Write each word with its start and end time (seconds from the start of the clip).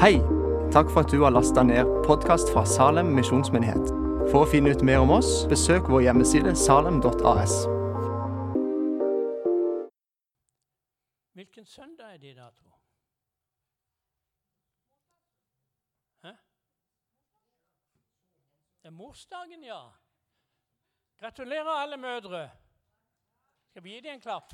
Hei! 0.00 0.18
Takk 0.72 0.90
for 0.92 1.00
at 1.00 1.10
du 1.12 1.22
har 1.22 1.30
lasta 1.30 1.62
ned 1.62 1.88
podkast 2.04 2.50
fra 2.52 2.66
Salem 2.68 3.14
misjonsmyndighet. 3.16 3.86
For 4.28 4.42
å 4.44 4.48
finne 4.50 4.74
ut 4.76 4.84
mer 4.84 5.00
om 5.00 5.14
oss, 5.14 5.30
besøk 5.48 5.88
vår 5.88 6.02
hjemmeside 6.04 6.52
salem.as. 6.52 7.54
Hvilken 11.32 11.64
søndag 11.64 12.12
er 12.12 12.20
det 12.20 12.34
i 12.34 12.36
dag, 12.36 12.52
tro? 12.60 12.76
Hæ? 16.28 16.36
Det 18.84 18.92
er 18.92 18.96
morsdagen, 19.00 19.64
ja. 19.64 19.82
Gratulerer, 21.24 21.76
alle 21.80 21.96
mødre. 21.96 22.48
Skal 23.70 23.88
vi 23.88 23.96
gi 23.96 24.04
dem 24.04 24.20
en 24.20 24.26
klapp? 24.28 24.52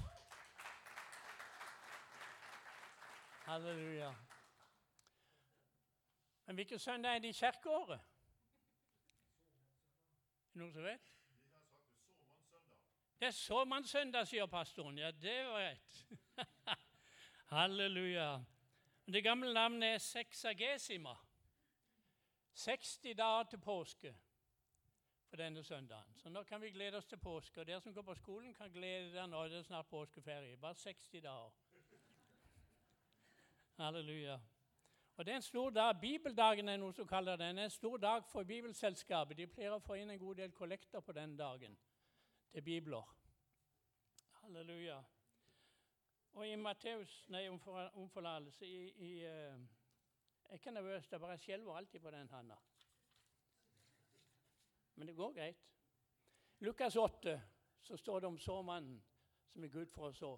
Halleluja. 3.50 4.14
Men 6.46 6.54
hvilken 6.54 6.78
søndag 6.78 7.14
er 7.14 7.18
det 7.18 7.28
i 7.28 7.38
kirkeåret? 7.38 8.00
Noen 10.54 10.72
som 10.72 10.84
vet? 10.84 11.12
Det 13.20 13.28
er 13.28 13.36
såmannssøndag, 13.36 14.26
sier 14.26 14.46
pastoren. 14.50 14.98
Ja, 14.98 15.10
det 15.10 15.36
var 15.46 15.60
rett. 15.62 16.00
Halleluja. 17.54 18.42
Det 19.06 19.22
gamle 19.24 19.52
navnet 19.54 19.94
er 19.94 19.98
seksagesima. 20.02 21.14
60 22.54 23.14
dager 23.16 23.44
til 23.50 23.60
påske 23.62 24.14
for 25.28 25.36
denne 25.36 25.62
søndagen. 25.64 26.16
Så 26.16 26.28
nå 26.28 26.42
kan 26.42 26.60
vi 26.60 26.70
glede 26.70 26.96
oss 26.96 27.06
til 27.06 27.18
påske. 27.18 27.60
Og 27.60 27.66
dere 27.66 27.80
som 27.80 27.94
går 27.94 28.02
på 28.02 28.14
skolen, 28.14 28.54
kan 28.54 28.72
glede 28.72 29.12
dere 29.14 29.28
nå. 29.28 29.44
Det 29.48 29.58
er 29.58 29.62
snart 29.70 29.86
påskeferie. 29.86 30.56
Bare 30.56 30.74
60 30.74 31.22
dager. 31.22 31.52
Halleluja. 33.78 34.40
Og 35.16 35.26
Det 35.26 35.32
er 35.32 35.36
en 35.36 35.42
stor 35.42 35.70
dag. 35.70 36.00
Bibeldagen 36.00 36.68
er 36.68 36.76
noe 36.76 36.92
som 36.92 37.06
kaller 37.06 37.36
den. 37.36 37.56
Det 37.56 37.62
er 37.62 37.64
en 37.64 37.70
stor 37.70 37.96
dag 37.96 38.24
for 38.24 38.44
Bibelselskapet. 38.44 39.36
De 39.36 39.46
pleier 39.46 39.74
å 39.74 39.80
få 39.84 39.98
inn 40.00 40.10
en 40.10 40.18
god 40.18 40.40
del 40.40 40.52
kollekter 40.56 41.00
på 41.00 41.12
den 41.12 41.36
dagen 41.36 41.76
til 42.52 42.62
bibler. 42.62 43.04
Halleluja. 44.40 45.02
Og 46.32 46.48
i 46.48 46.56
Matteus 46.56 47.26
Nei, 47.28 47.48
om, 47.48 47.58
for, 47.60 47.90
om 47.94 48.08
forlatelse 48.10 48.66
i, 48.66 48.88
i 48.88 49.12
uh, 49.26 49.60
Jeg 50.42 50.48
er 50.48 50.60
ikke 50.60 50.70
nervøs, 50.70 51.08
det 51.08 51.20
bare 51.20 51.38
skjelver 51.38 51.76
alltid 51.76 52.00
på 52.00 52.10
den 52.10 52.28
handa. 52.28 52.56
Men 54.94 55.08
det 55.08 55.16
går 55.16 55.32
greit. 55.32 55.68
Lukas 56.58 56.96
8 56.96 57.40
så 57.80 57.96
står 57.96 58.20
det 58.20 58.28
om 58.28 58.38
såmannen 58.38 59.02
som 59.52 59.64
er 59.64 59.68
Gud 59.68 59.92
for 59.92 60.08
å 60.08 60.12
så. 60.16 60.32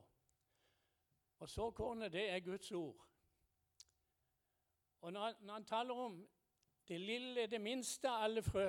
Og 1.38 1.48
såkornet, 1.48 2.12
det 2.12 2.28
er 2.30 2.40
Guds 2.40 2.72
ord. 2.72 3.02
Og 5.04 5.12
når, 5.12 5.34
når 5.40 5.54
han 5.54 5.64
taler 5.64 5.94
om 5.94 6.28
det 6.88 7.00
lille, 7.00 7.46
det 7.46 7.60
minste 7.60 8.08
av 8.08 8.22
alle 8.24 8.42
frø 8.42 8.68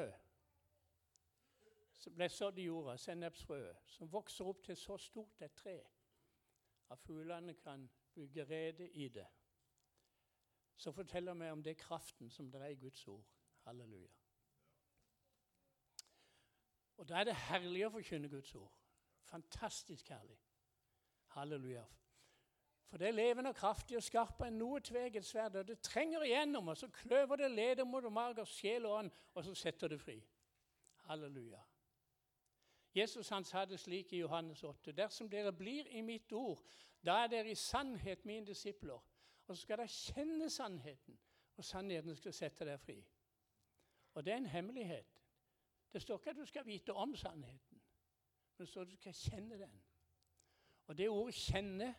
som 1.95 2.15
ble 2.17 2.27
sådd 2.29 2.59
i 2.59 2.65
jorda, 2.67 2.97
sennepsfrøet, 2.99 3.85
som 3.87 4.11
vokser 4.11 4.49
opp 4.51 4.59
til 4.65 4.75
så 4.75 4.97
stort 4.99 5.45
et 5.47 5.55
tre 5.55 5.77
at 6.91 6.99
fuglene 6.99 7.55
kan 7.55 7.87
bygge 8.13 8.43
rede 8.49 8.89
i 8.89 9.07
det, 9.09 9.25
så 10.75 10.91
forteller 10.91 11.33
vi 11.39 11.49
om 11.55 11.63
det 11.63 11.77
kraften 11.77 12.29
som 12.29 12.51
det 12.51 12.61
er 12.61 12.75
i 12.75 12.81
Guds 12.83 13.07
ord. 13.07 13.23
Halleluja. 13.63 14.11
Og 16.97 17.07
da 17.09 17.21
er 17.23 17.31
det 17.31 17.41
herlig 17.47 17.87
å 17.87 17.93
forkynne 17.95 18.29
Guds 18.29 18.51
ord. 18.59 18.75
Fantastisk 19.31 20.11
herlig. 20.11 20.41
Halleluja. 21.39 21.87
For 22.89 22.97
det 22.97 23.07
er 23.07 23.17
levende 23.17 23.49
og 23.49 23.55
kraftig 23.55 23.97
og 23.97 24.03
skarpere 24.03 24.47
enn 24.51 24.59
noe 24.61 24.79
tveget 24.79 25.25
sverd. 25.25 25.55
Og 25.59 25.67
det 25.67 25.79
trenger 25.83 26.23
igjennom, 26.23 26.67
og 26.67 26.77
så 26.77 26.87
kløver 26.87 27.41
det 27.41 27.51
leder 27.51 27.83
mot 27.83 28.05
mager, 28.13 28.45
sjel 28.45 28.85
og 28.85 28.97
ånd, 28.99 29.11
og 29.33 29.43
så 29.43 29.55
setter 29.57 29.91
det 29.91 29.99
fri. 30.01 30.19
Halleluja. 31.09 31.61
Jesus 32.95 33.29
han 33.29 33.43
sa 33.43 33.65
det 33.65 33.79
slik 33.79 34.13
i 34.13 34.21
Johannes 34.21 34.63
8.: 34.63 34.91
Dersom 34.91 35.29
dere 35.29 35.51
blir 35.53 35.87
i 35.87 36.01
mitt 36.01 36.31
ord, 36.31 36.61
da 37.05 37.23
er 37.23 37.27
dere 37.27 37.51
i 37.51 37.55
sannhet 37.55 38.25
mine 38.25 38.45
disipler. 38.45 39.01
Og 39.47 39.55
så 39.55 39.61
skal 39.61 39.77
dere 39.77 39.87
kjenne 39.87 40.49
sannheten, 40.49 41.19
og 41.57 41.65
sannheten 41.65 42.15
skal 42.15 42.33
sette 42.33 42.65
dere 42.65 42.79
fri. 42.79 43.03
Og 44.13 44.25
det 44.25 44.33
er 44.33 44.37
en 44.37 44.45
hemmelighet. 44.45 45.21
Det 45.93 46.01
står 46.01 46.17
ikke 46.17 46.29
at 46.29 46.37
du 46.37 46.45
skal 46.45 46.65
vite 46.65 46.93
om 46.93 47.15
sannheten, 47.15 47.81
men 48.57 48.65
det 48.65 48.67
står 48.67 48.81
at 48.81 48.91
du 48.91 48.95
skal 48.95 49.13
kjenne 49.13 49.59
den. 49.59 49.83
Og 50.87 50.97
det 50.97 51.09
ordet 51.09 51.35
'kjenne' 51.35 51.93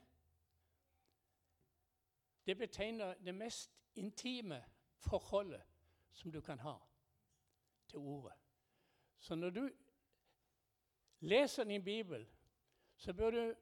Det 2.47 2.59
betegner 2.59 3.15
det 3.15 3.35
mest 3.35 3.79
intime 3.95 4.65
forholdet 4.99 5.63
som 6.13 6.33
du 6.33 6.41
kan 6.41 6.59
ha 6.59 6.77
til 7.89 7.99
ordet. 7.99 8.33
Så 9.19 9.35
når 9.35 9.51
du 9.51 9.71
leser 11.21 11.65
din 11.65 11.85
bibel, 11.85 12.29
så 12.97 13.13
bør 13.13 13.31
du 13.31 13.55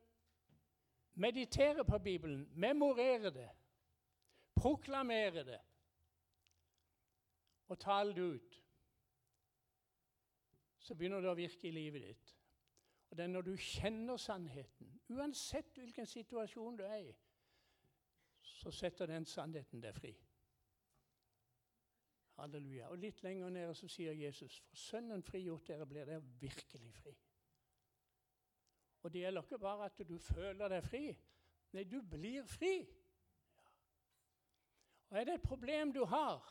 meditere 1.15 1.85
på 1.85 1.99
Bibelen, 1.99 2.51
memorere 2.55 3.31
det, 3.31 3.51
proklamere 4.55 5.45
det 5.45 5.61
og 7.67 7.79
tale 7.79 8.15
det 8.15 8.23
ut. 8.23 8.63
Så 10.79 10.95
begynner 10.95 11.21
det 11.21 11.31
å 11.31 11.39
virke 11.39 11.69
i 11.69 11.73
livet 11.73 12.03
ditt. 12.03 12.33
Og 13.11 13.17
det 13.17 13.25
er 13.25 13.33
når 13.33 13.47
du 13.47 13.57
kjenner 13.57 14.17
sannheten, 14.17 15.01
uansett 15.09 15.79
hvilken 15.79 16.07
situasjon 16.07 16.77
du 16.77 16.83
er 16.85 16.99
i, 16.99 17.15
så 18.55 18.71
setter 18.71 19.11
den 19.11 19.27
sannheten 19.27 19.83
deg 19.83 19.97
fri. 19.97 20.13
Halleluja. 22.39 22.89
Og 22.91 22.99
Litt 22.99 23.23
lenger 23.23 23.51
nede 23.51 23.75
så 23.75 23.89
sier 23.91 24.15
Jesus 24.15 24.59
for 24.63 24.79
Sønnen 24.79 25.23
frigjort 25.23 25.69
dere 25.69 25.87
blir 25.87 26.07
dere 26.07 26.23
virkelig 26.41 26.93
fri. 26.95 27.15
Og 29.03 29.13
Det 29.13 29.21
gjelder 29.21 29.43
ikke 29.43 29.59
bare 29.59 29.85
at 29.85 30.03
du 30.09 30.19
føler 30.19 30.69
deg 30.69 30.85
fri. 30.85 31.05
Nei, 31.75 31.85
du 31.85 31.99
blir 32.03 32.47
fri. 32.49 32.77
Og 35.11 35.19
Er 35.19 35.25
det 35.25 35.35
et 35.35 35.43
problem 35.43 35.93
du 35.93 36.05
har, 36.05 36.47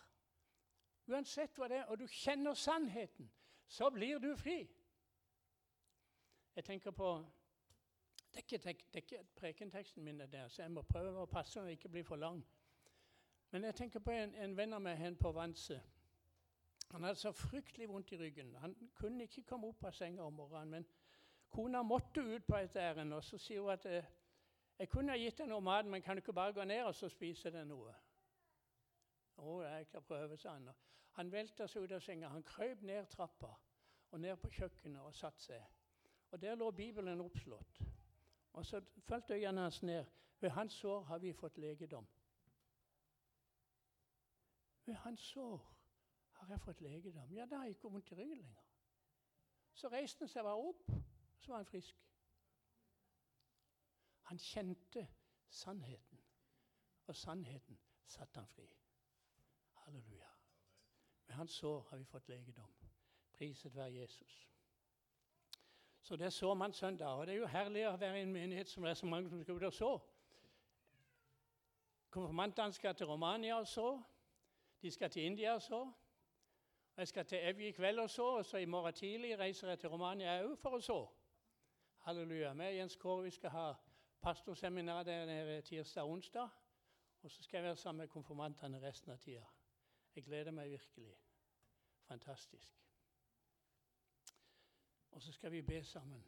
uansett 1.07 1.57
hva 1.57 1.67
det 1.67 1.77
er, 1.81 1.87
og 1.91 1.99
du 1.99 2.07
kjenner 2.07 2.53
sannheten, 2.53 3.31
så 3.67 3.89
blir 3.89 4.19
du 4.19 4.35
fri. 4.37 4.59
Jeg 6.55 6.63
tenker 6.63 6.91
på 6.91 7.09
det 8.33 8.41
er 8.41 8.69
ikke, 8.69 8.83
er 8.94 8.97
ikke 8.97 9.25
prekenteksten 9.35 10.03
min, 10.03 10.19
der, 10.19 10.47
så 10.47 10.61
jeg 10.61 10.71
må 10.71 10.81
prøve 10.81 11.21
å 11.21 11.29
passe 11.29 11.61
og 11.61 11.71
ikke 11.71 11.89
bli 11.89 12.03
for 12.03 12.16
lang. 12.16 12.39
Men 13.51 13.63
jeg 13.63 13.75
tenker 13.75 13.99
på 14.01 14.11
en, 14.11 14.33
en 14.35 14.57
venn 14.57 14.73
av 14.73 14.81
meg 14.81 14.97
hen 14.97 15.16
på 15.16 15.31
Vanse. 15.31 15.77
Han 16.91 17.03
hadde 17.03 17.19
så 17.19 17.31
fryktelig 17.31 17.89
vondt 17.89 18.11
i 18.11 18.17
ryggen. 18.17 18.55
Han 18.55 18.75
kunne 18.97 19.23
ikke 19.23 19.44
komme 19.49 19.69
opp 19.69 19.85
av 19.85 19.94
senga 19.94 20.25
om 20.25 20.33
morgenen. 20.33 20.69
Men 20.69 20.88
kona 21.49 21.83
måtte 21.85 22.21
ut 22.21 22.45
på 22.47 22.57
et 22.57 22.75
ærend, 22.75 23.13
og 23.13 23.23
så 23.23 23.38
sier 23.38 23.61
hun 23.61 23.73
at 23.73 23.85
eh, 23.85 24.09
jeg 24.79 24.89
kunne 24.89 25.13
ha 25.13 25.17
gitt 25.17 25.38
deg 25.38 25.50
noe 25.50 25.61
mat, 25.61 25.85
men 25.85 26.01
kan 26.01 26.17
du 26.17 26.23
ikke 26.23 26.33
bare 26.33 26.53
gå 26.53 26.65
ned 26.65 26.83
og 26.88 26.95
så 26.97 27.09
spise 27.09 27.53
deg 27.53 27.67
noe? 27.69 27.94
Å, 29.38 29.61
jeg 29.61 29.88
kan 29.91 30.05
prøve, 30.05 30.38
sa 30.38 30.57
han. 30.57 30.69
Han 31.17 31.31
velta 31.31 31.67
seg 31.69 31.85
ut 31.85 31.94
av 31.94 32.01
senga. 32.01 32.33
Han 32.33 32.45
krøp 32.45 32.81
ned 32.81 33.09
trappa 33.13 33.53
og 34.09 34.21
ned 34.21 34.38
på 34.41 34.50
kjøkkenet 34.57 35.01
og 35.01 35.13
satte 35.13 35.45
seg. 35.45 35.61
Og 36.33 36.41
Der 36.41 36.57
lå 36.57 36.71
Bibelen 36.71 37.21
oppslått. 37.21 37.81
Og 38.53 38.65
så 38.65 38.81
falt 39.07 39.31
øynene 39.31 39.61
hans 39.61 39.83
ned. 39.83 40.05
Ved 40.39 40.49
hans 40.49 40.73
sår 40.73 41.03
har 41.03 41.17
vi 41.17 41.33
fått 41.33 41.57
legedom. 41.57 42.07
Ved 44.85 44.93
hans 44.93 45.19
sår 45.19 45.77
har 46.31 46.47
jeg 46.47 46.61
fått 46.61 46.81
legedom. 46.81 47.33
Ja, 47.33 47.45
da 47.45 47.55
har 47.55 47.63
jeg 47.63 47.75
ikke 47.75 47.89
vondt 47.89 48.11
i 48.11 48.15
ryggen 48.15 48.37
lenger. 48.37 48.63
Så 49.73 49.87
reiste 49.87 50.25
han 50.25 50.29
seg 50.29 50.43
bare 50.43 50.67
opp, 50.69 50.89
og 50.89 51.41
så 51.41 51.51
var 51.51 51.63
han 51.63 51.65
frisk. 51.65 52.03
Han 54.29 54.39
kjente 54.39 55.07
sannheten, 55.49 56.21
og 57.07 57.15
sannheten 57.15 57.79
satte 58.06 58.39
han 58.39 58.47
fri. 58.47 58.67
Halleluja. 59.83 60.29
Ved 61.25 61.35
hans 61.35 61.51
sår 61.51 61.81
har 61.89 61.97
vi 61.97 62.06
fått 62.06 62.27
legedom. 62.29 62.75
Priset 63.33 63.75
være 63.75 63.94
Jesus. 63.94 64.52
Så 66.03 66.15
det 66.15 66.33
så 66.33 66.53
man 66.53 66.73
søndag. 66.73 67.07
Og 67.07 67.27
det 67.27 67.33
er 67.33 67.38
jo 67.38 67.47
herlig 67.47 67.88
å 67.88 67.95
være 67.95 68.19
i 68.19 68.21
en 68.21 68.33
menighet 68.33 68.69
som 68.69 68.83
det 68.83 68.89
er 68.91 69.00
så 69.00 69.05
mange 69.05 69.29
som 69.29 69.39
skal 69.41 69.55
ut 69.55 69.63
og 69.63 69.73
så. 69.73 69.91
Konfirmantene 72.11 72.73
skal 72.73 72.95
til 72.95 73.07
Romania 73.07 73.55
og 73.55 73.67
så. 73.67 74.01
De 74.81 74.91
skal 74.91 75.09
til 75.09 75.23
India 75.23 75.53
og 75.53 75.61
så. 75.61 75.79
Og 76.95 76.97
jeg 76.97 77.07
skal 77.07 77.25
til 77.25 77.39
Evje 77.41 77.67
i 77.67 77.71
kveld 77.71 78.00
og 78.00 78.09
så, 78.09 78.25
og 78.38 78.45
så 78.45 78.57
i 78.57 78.65
morgen 78.65 78.94
tidlig 78.94 79.39
reiser 79.39 79.69
jeg 79.69 79.79
til 79.79 79.89
Romania 79.89 80.35
òg 80.44 80.57
for 80.59 80.75
å 80.75 80.81
så. 80.83 81.00
Halleluja. 82.03 82.51
Vi 82.53 82.75
Jens 82.77 82.99
Kåre 82.99 83.23
vi 83.23 83.31
skal 83.31 83.49
ha 83.49 83.73
pastorseminar 84.21 85.03
der 85.03 85.25
nede 85.25 85.61
tirsdag 85.61 86.03
og 86.03 86.09
onsdag. 86.09 86.49
Og 87.23 87.31
så 87.31 87.44
skal 87.44 87.57
jeg 87.57 87.63
være 87.63 87.75
sammen 87.75 88.03
med 88.03 88.07
konfirmantene 88.07 88.81
resten 88.83 89.11
av 89.11 89.17
tida. 89.17 89.45
Jeg 90.15 90.23
gleder 90.23 90.51
meg 90.51 90.69
virkelig. 90.69 91.15
Fantastisk. 92.07 92.83
Og 95.13 95.21
så 95.21 95.31
skal 95.31 95.51
vi 95.51 95.62
be 95.62 95.83
sammen. 95.83 96.24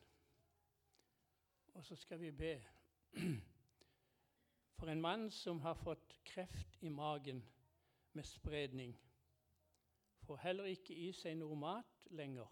Og 1.73 1.85
så 1.85 1.95
skal 1.95 2.19
vi 2.19 2.31
be 2.31 2.63
for 4.77 4.87
en 4.87 5.01
mann 5.01 5.31
som 5.31 5.59
har 5.59 5.73
fått 5.73 6.19
kreft 6.25 6.77
i 6.81 6.89
magen 6.89 7.43
med 8.13 8.23
spredning. 8.23 8.99
Får 10.21 10.37
heller 10.37 10.63
ikke 10.63 10.95
i 10.95 11.11
seg 11.13 11.37
noe 11.37 11.55
mat 11.55 12.07
lenger. 12.11 12.51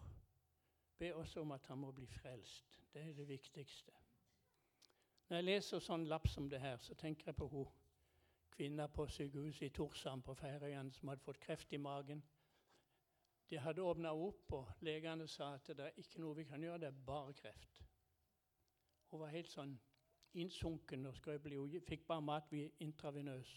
Be 0.98 1.14
også 1.14 1.40
om 1.40 1.52
at 1.52 1.66
han 1.66 1.78
må 1.78 1.92
bli 1.92 2.06
frelst. 2.06 2.80
Det 2.92 3.02
er 3.02 3.12
det 3.12 3.28
viktigste. 3.28 3.92
Når 5.28 5.36
jeg 5.36 5.44
leser 5.44 5.80
sånn 5.80 6.04
lapp 6.06 6.28
som 6.28 6.50
det 6.50 6.60
her, 6.60 6.76
så 6.78 6.94
tenker 6.94 7.30
jeg 7.30 7.36
på 7.36 7.48
hun 7.48 7.72
kvinna 8.54 8.86
på 8.86 9.06
sykehuset 9.10 9.66
i 9.66 9.74
Torshavn 9.74 10.22
på 10.22 10.34
Færøyene 10.38 10.92
som 10.92 11.08
hadde 11.10 11.24
fått 11.24 11.40
kreft 11.42 11.72
i 11.72 11.80
magen. 11.80 12.22
De 13.50 13.58
hadde 13.58 13.82
åpna 13.82 14.12
opp, 14.12 14.52
og 14.52 14.70
legene 14.80 15.28
sa 15.28 15.54
at 15.54 15.66
det 15.76 15.86
er 15.86 15.98
ikke 16.00 16.22
noe 16.22 16.36
vi 16.36 16.44
kan 16.48 16.62
gjøre, 16.62 16.78
det 16.78 16.88
er 16.88 17.02
bare 17.06 17.32
kreft. 17.32 17.82
Hun 19.10 19.20
var 19.20 19.34
helt 19.34 19.50
sånn 19.52 19.76
innsunken 20.34 21.06
og 21.06 21.14
skrøpelig. 21.16 21.82
Fikk 21.86 22.06
bare 22.06 22.24
mat 22.24 22.52
intravenøs. 22.82 23.52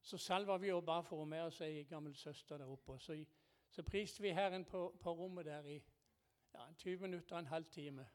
Så 0.00 0.18
salva 0.18 0.56
vi 0.56 0.70
og 0.72 0.84
ba 0.84 1.00
for 1.00 1.20
henne 1.20 1.30
med 1.30 1.42
oss 1.48 1.60
ei 1.60 1.82
gammel 1.84 2.14
søster 2.16 2.58
der 2.58 2.70
oppe. 2.70 2.98
Så, 2.98 3.16
så 3.68 3.82
priste 3.82 4.22
vi 4.22 4.30
Herren 4.32 4.64
på, 4.64 4.94
på 5.00 5.12
rommet 5.12 5.44
der 5.44 5.66
i 5.66 5.82
ja, 6.54 6.72
20 6.76 7.02
minutter 7.02 7.36
og 7.36 7.40
en 7.40 7.46
halv 7.46 7.64
time. 7.70 8.06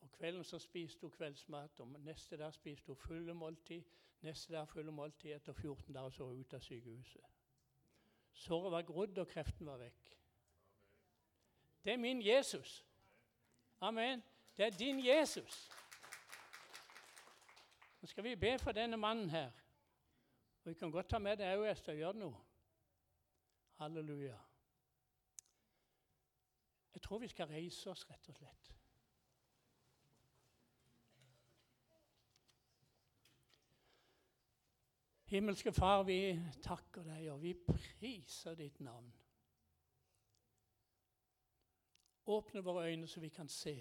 Og 0.00 0.12
kvelden 0.12 0.44
så 0.44 0.58
spiste 0.58 1.00
hun 1.00 1.10
kveldsmat, 1.10 1.80
og 1.80 1.88
neste 2.00 2.36
dag 2.36 2.54
spiste 2.54 2.86
hun 2.86 2.96
fulle 2.96 3.34
måltid. 3.34 3.82
Neste 4.22 4.52
dag 4.52 4.68
fulle 4.68 4.92
måltid. 4.92 5.32
Etter 5.34 5.52
14 5.52 5.94
dager 5.94 6.10
så 6.10 6.24
hun 6.24 6.40
ut 6.40 6.54
av 6.54 6.60
sykehuset. 6.60 7.24
Såret 8.32 8.72
var 8.72 8.82
grodd, 8.82 9.18
og 9.18 9.28
kreften 9.28 9.66
var 9.66 9.80
vekk. 9.82 10.12
Det 11.84 11.92
er 11.92 11.96
min 11.96 12.22
Jesus. 12.22 12.84
Amen. 13.80 14.22
Det 14.56 14.66
er 14.66 14.70
din 14.70 15.06
Jesus. 15.06 15.70
Nå 18.00 18.06
skal 18.06 18.24
vi 18.24 18.36
be 18.36 18.58
for 18.58 18.72
denne 18.72 18.96
mannen 18.96 19.30
her. 19.30 19.50
Og 20.64 20.70
Vi 20.70 20.74
kan 20.74 20.90
godt 20.90 21.08
ta 21.10 21.18
med 21.18 21.36
det 21.36 21.50
òg, 21.56 21.66
Ester. 21.70 21.92
Gjør 21.92 22.12
det 22.12 22.20
noe. 22.22 22.38
Halleluja. 23.82 24.38
Jeg 26.94 27.02
tror 27.02 27.18
vi 27.18 27.28
skal 27.28 27.46
reise 27.46 27.90
oss, 27.90 28.10
rett 28.10 28.28
og 28.28 28.36
slett. 28.36 28.72
Himmelske 35.32 35.72
Far, 35.72 36.02
vi 36.02 36.34
takker 36.60 37.06
deg, 37.08 37.30
og 37.32 37.38
vi 37.40 37.54
priser 37.56 38.52
ditt 38.52 38.82
navn. 38.84 39.06
Åpne 42.28 42.60
våre 42.60 42.90
øyne 42.90 43.06
så 43.08 43.20
vi 43.20 43.30
kan 43.32 43.48
se 43.48 43.72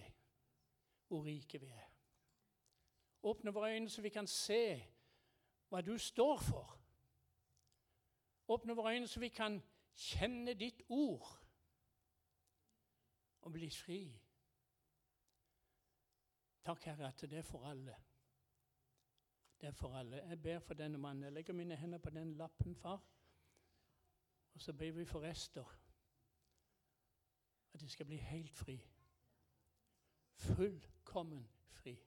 hvor 1.08 1.26
rike 1.26 1.60
vi 1.60 1.68
er. 1.68 1.90
Åpne 3.28 3.52
våre 3.52 3.74
øyne 3.74 3.90
så 3.90 4.02
vi 4.02 4.10
kan 4.10 4.28
se 4.28 4.62
hva 5.68 5.82
du 5.84 5.98
står 5.98 6.40
for. 6.40 6.72
Åpne 8.48 8.76
våre 8.76 8.94
øyne 8.96 9.08
så 9.08 9.20
vi 9.20 9.30
kan 9.30 9.60
kjenne 9.96 10.54
ditt 10.54 10.80
ord 10.88 11.28
og 13.42 13.52
bli 13.52 13.70
fri. 13.70 14.06
Takk, 16.64 16.88
Herre, 16.88 17.12
at 17.12 17.28
det 17.28 17.44
er 17.44 17.50
for 17.52 17.68
alle. 17.68 18.00
Det 19.62 19.68
er 19.68 19.72
for 19.72 19.96
alle. 19.96 20.16
Jeg 20.16 20.42
ber 20.42 20.60
for 20.60 20.74
denne 20.74 20.98
mannen. 20.98 21.24
Jeg 21.24 21.32
legger 21.32 21.54
mine 21.54 21.76
hender 21.76 21.98
på 21.98 22.10
den 22.10 22.34
lappen, 22.34 22.76
far. 22.76 23.04
Og 24.54 24.62
så 24.62 24.74
ber 24.74 24.92
vi 24.92 25.06
for 25.06 25.24
Ester. 25.26 25.78
At 27.74 27.82
de 27.82 27.90
skal 27.90 28.06
bli 28.06 28.16
helt 28.16 28.52
fri. 28.52 28.90
Fullkommen 30.34 31.50
fri. 31.68 32.00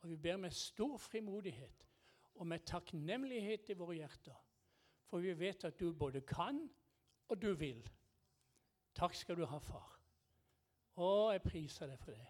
Og 0.00 0.10
vi 0.10 0.16
ber 0.16 0.36
med 0.36 0.50
stor 0.50 0.96
frimodighet 0.96 1.88
og 2.34 2.46
med 2.46 2.58
takknemlighet 2.58 3.68
i 3.68 3.72
våre 3.72 3.94
hjerter. 3.94 4.46
For 5.06 5.18
vi 5.18 5.38
vet 5.38 5.64
at 5.64 5.80
du 5.80 5.92
både 5.92 6.20
kan 6.20 6.70
og 7.28 7.42
du 7.42 7.52
vil. 7.54 7.90
Takk 8.94 9.14
skal 9.14 9.36
du 9.36 9.44
ha, 9.44 9.58
far. 9.58 10.00
Å, 10.94 11.32
jeg 11.32 11.42
priser 11.42 11.90
deg 11.90 11.98
for 11.98 12.14
det. 12.14 12.26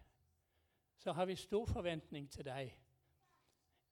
Så 0.97 1.13
har 1.13 1.27
vi 1.29 1.37
stor 1.37 1.67
forventning 1.67 2.31
til 2.33 2.45
deg. 2.45 2.73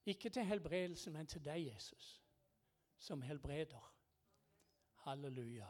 Ikke 0.07 0.31
til 0.31 0.45
helbredelse, 0.45 1.11
men 1.11 1.27
til 1.27 1.45
deg, 1.45 1.67
Jesus, 1.67 2.23
som 2.99 3.23
helbreder. 3.23 3.95
Halleluja. 5.05 5.69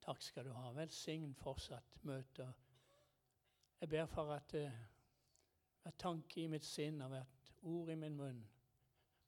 Takk 0.00 0.22
skal 0.22 0.44
du 0.44 0.52
ha. 0.52 0.72
Velsign 0.72 1.34
fortsatt 1.34 2.04
møter. 2.04 2.52
Jeg 3.80 3.88
ber 3.88 4.06
for 4.06 4.32
at 4.32 4.54
uh, 4.54 4.82
hver 5.82 5.96
tanke 5.98 6.42
i 6.42 6.50
mitt 6.50 6.64
sinn 6.64 7.00
og 7.04 7.08
hvert 7.14 7.54
ord 7.62 7.90
i 7.92 7.96
min 7.98 8.16
munn 8.16 8.42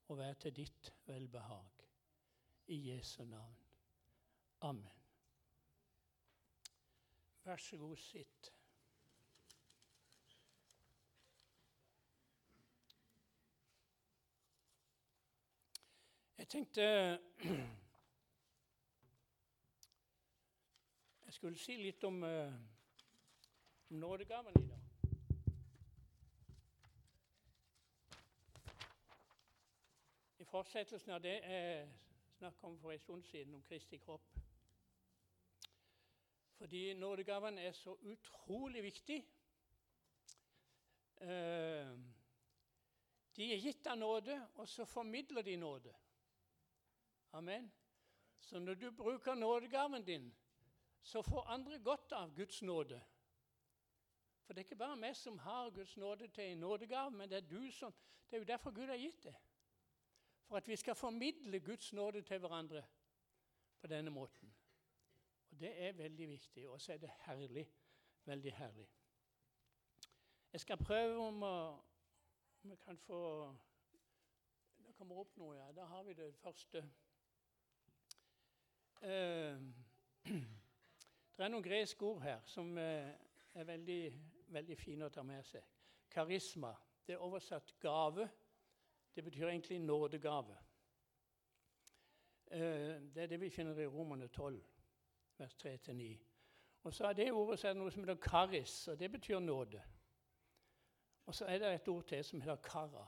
må 0.08 0.14
være 0.14 0.34
til 0.34 0.56
ditt 0.56 0.92
velbehag. 1.06 1.86
I 2.66 2.78
Jesu 2.90 3.24
navn. 3.24 3.56
Amen. 4.60 5.02
Vær 7.44 7.56
så 7.56 7.76
god, 7.76 7.96
sitt. 7.96 8.55
Jeg 16.46 16.50
tenkte 16.50 16.82
Jeg 21.24 21.32
skulle 21.34 21.58
si 21.58 21.74
litt 21.80 22.04
om, 22.06 22.20
uh, 22.22 22.52
om 23.90 23.96
nådegaven 23.98 24.54
i 24.60 24.66
dag. 24.68 24.84
I 30.38 30.44
fortsettelsen 30.44 31.16
av 31.16 31.20
det 31.26 31.34
jeg 31.34 31.90
snakket 32.36 32.64
om 32.70 32.78
for 32.78 32.94
en 32.94 33.04
stund 33.08 33.26
siden, 33.26 33.58
om 33.58 33.66
Kristi 33.66 33.98
kropp. 33.98 34.38
Fordi 36.60 36.94
nådegaven 36.94 37.58
er 37.58 37.72
så 37.72 37.98
utrolig 38.06 38.86
viktig. 38.86 39.22
Uh, 41.20 41.90
de 43.36 43.52
er 43.52 43.56
gitt 43.68 43.86
av 43.90 43.98
nåde, 43.98 44.44
og 44.54 44.68
så 44.68 44.84
formidler 44.84 45.42
de 45.42 45.56
nåde. 45.56 46.02
Amen. 47.36 47.72
Så 48.40 48.58
når 48.58 48.74
du 48.74 48.90
bruker 48.90 49.34
nådegaven 49.34 50.04
din, 50.04 50.34
så 51.02 51.22
får 51.22 51.42
andre 51.46 51.78
godt 51.78 52.12
av 52.12 52.34
Guds 52.34 52.62
nåde. 52.62 53.00
For 54.42 54.54
det 54.54 54.60
er 54.60 54.64
ikke 54.64 54.76
bare 54.76 54.96
vi 55.08 55.14
som 55.14 55.38
har 55.38 55.70
Guds 55.70 55.96
nåde 55.96 56.28
til 56.28 56.44
en 56.44 56.58
nådegave, 56.58 57.10
men 57.10 57.30
det 57.30 57.36
er 57.36 57.48
du 57.50 57.70
som 57.70 57.94
Det 58.30 58.36
er 58.36 58.38
jo 58.38 58.44
derfor 58.44 58.70
Gud 58.70 58.86
har 58.86 58.96
gitt 58.96 59.22
det. 59.24 59.34
For 60.44 60.56
at 60.56 60.68
vi 60.68 60.76
skal 60.76 60.94
formidle 60.94 61.60
Guds 61.60 61.92
nåde 61.92 62.22
til 62.22 62.38
hverandre 62.38 62.84
på 63.80 63.86
denne 63.86 64.10
måten. 64.10 64.54
Og 65.50 65.60
Det 65.60 65.82
er 65.82 65.92
veldig 65.92 66.28
viktig. 66.28 66.68
Og 66.68 66.80
så 66.80 66.92
er 66.92 66.96
det 66.96 67.10
herlig. 67.10 67.68
Veldig 68.24 68.52
herlig. 68.52 68.88
Jeg 70.52 70.60
skal 70.60 70.76
prøve 70.76 71.26
om, 71.26 71.40
vi 72.62 72.68
jeg 72.68 72.78
kan 72.78 72.98
få 72.98 73.54
Det 74.78 74.94
kommer 74.94 75.16
opp 75.16 75.36
noe, 75.36 75.56
ja. 75.56 75.72
Da 75.72 75.84
har 75.84 76.02
vi 76.02 76.12
det 76.12 76.34
første. 76.34 76.90
Eh, 79.02 79.56
det 81.36 81.44
er 81.44 81.52
noen 81.52 81.64
greske 81.64 82.04
ord 82.06 82.22
her 82.24 82.40
som 82.48 82.78
eh, 82.78 83.10
er 83.54 83.64
veldig, 83.68 84.00
veldig 84.54 84.76
fine 84.78 85.08
å 85.08 85.12
ta 85.12 85.24
med 85.26 85.44
seg. 85.46 85.64
Karisma. 86.10 86.72
Det 87.06 87.14
er 87.14 87.22
oversatt 87.22 87.74
gave. 87.80 88.28
Det 89.14 89.24
betyr 89.24 89.48
egentlig 89.48 89.78
nådegave. 89.80 90.56
Eh, 92.50 93.02
det 93.14 93.22
er 93.22 93.26
det 93.26 93.40
vi 93.40 93.50
finner 93.50 93.78
i 93.80 93.86
Romerne 93.86 94.28
12, 94.28 94.62
vers 95.38 95.54
3-9. 95.62 96.10
Og 96.86 96.94
så 96.94 97.06
er 97.06 97.12
det 97.12 97.32
ordet 97.32 97.58
så 97.58 97.68
er 97.68 97.72
det 97.74 97.82
noe 97.82 97.90
som 97.90 98.04
heter 98.04 98.20
karis, 98.22 98.88
og 98.88 98.98
det 98.98 99.10
betyr 99.10 99.40
nåde. 99.42 99.82
Og 101.26 101.34
så 101.34 101.44
er 101.44 101.58
det 101.58 101.72
et 101.74 101.88
ord 101.88 102.04
til 102.06 102.24
som 102.24 102.40
heter 102.40 102.56
kara, 102.62 103.06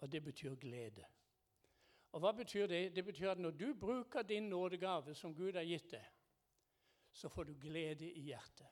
og 0.00 0.12
det 0.12 0.24
betyr 0.24 0.54
glede. 0.54 1.04
Og 2.12 2.20
Hva 2.20 2.32
betyr 2.32 2.66
det? 2.66 2.94
Det 2.96 3.04
betyr 3.04 3.30
at 3.30 3.38
når 3.38 3.50
du 3.50 3.74
bruker 3.74 4.22
din 4.22 4.48
nådegave 4.48 5.14
som 5.14 5.34
Gud 5.34 5.52
har 5.52 5.66
gitt 5.68 5.90
deg, 5.92 6.04
så 7.12 7.28
får 7.28 7.44
du 7.44 7.54
glede 7.60 8.08
i 8.08 8.20
hjertet. 8.30 8.68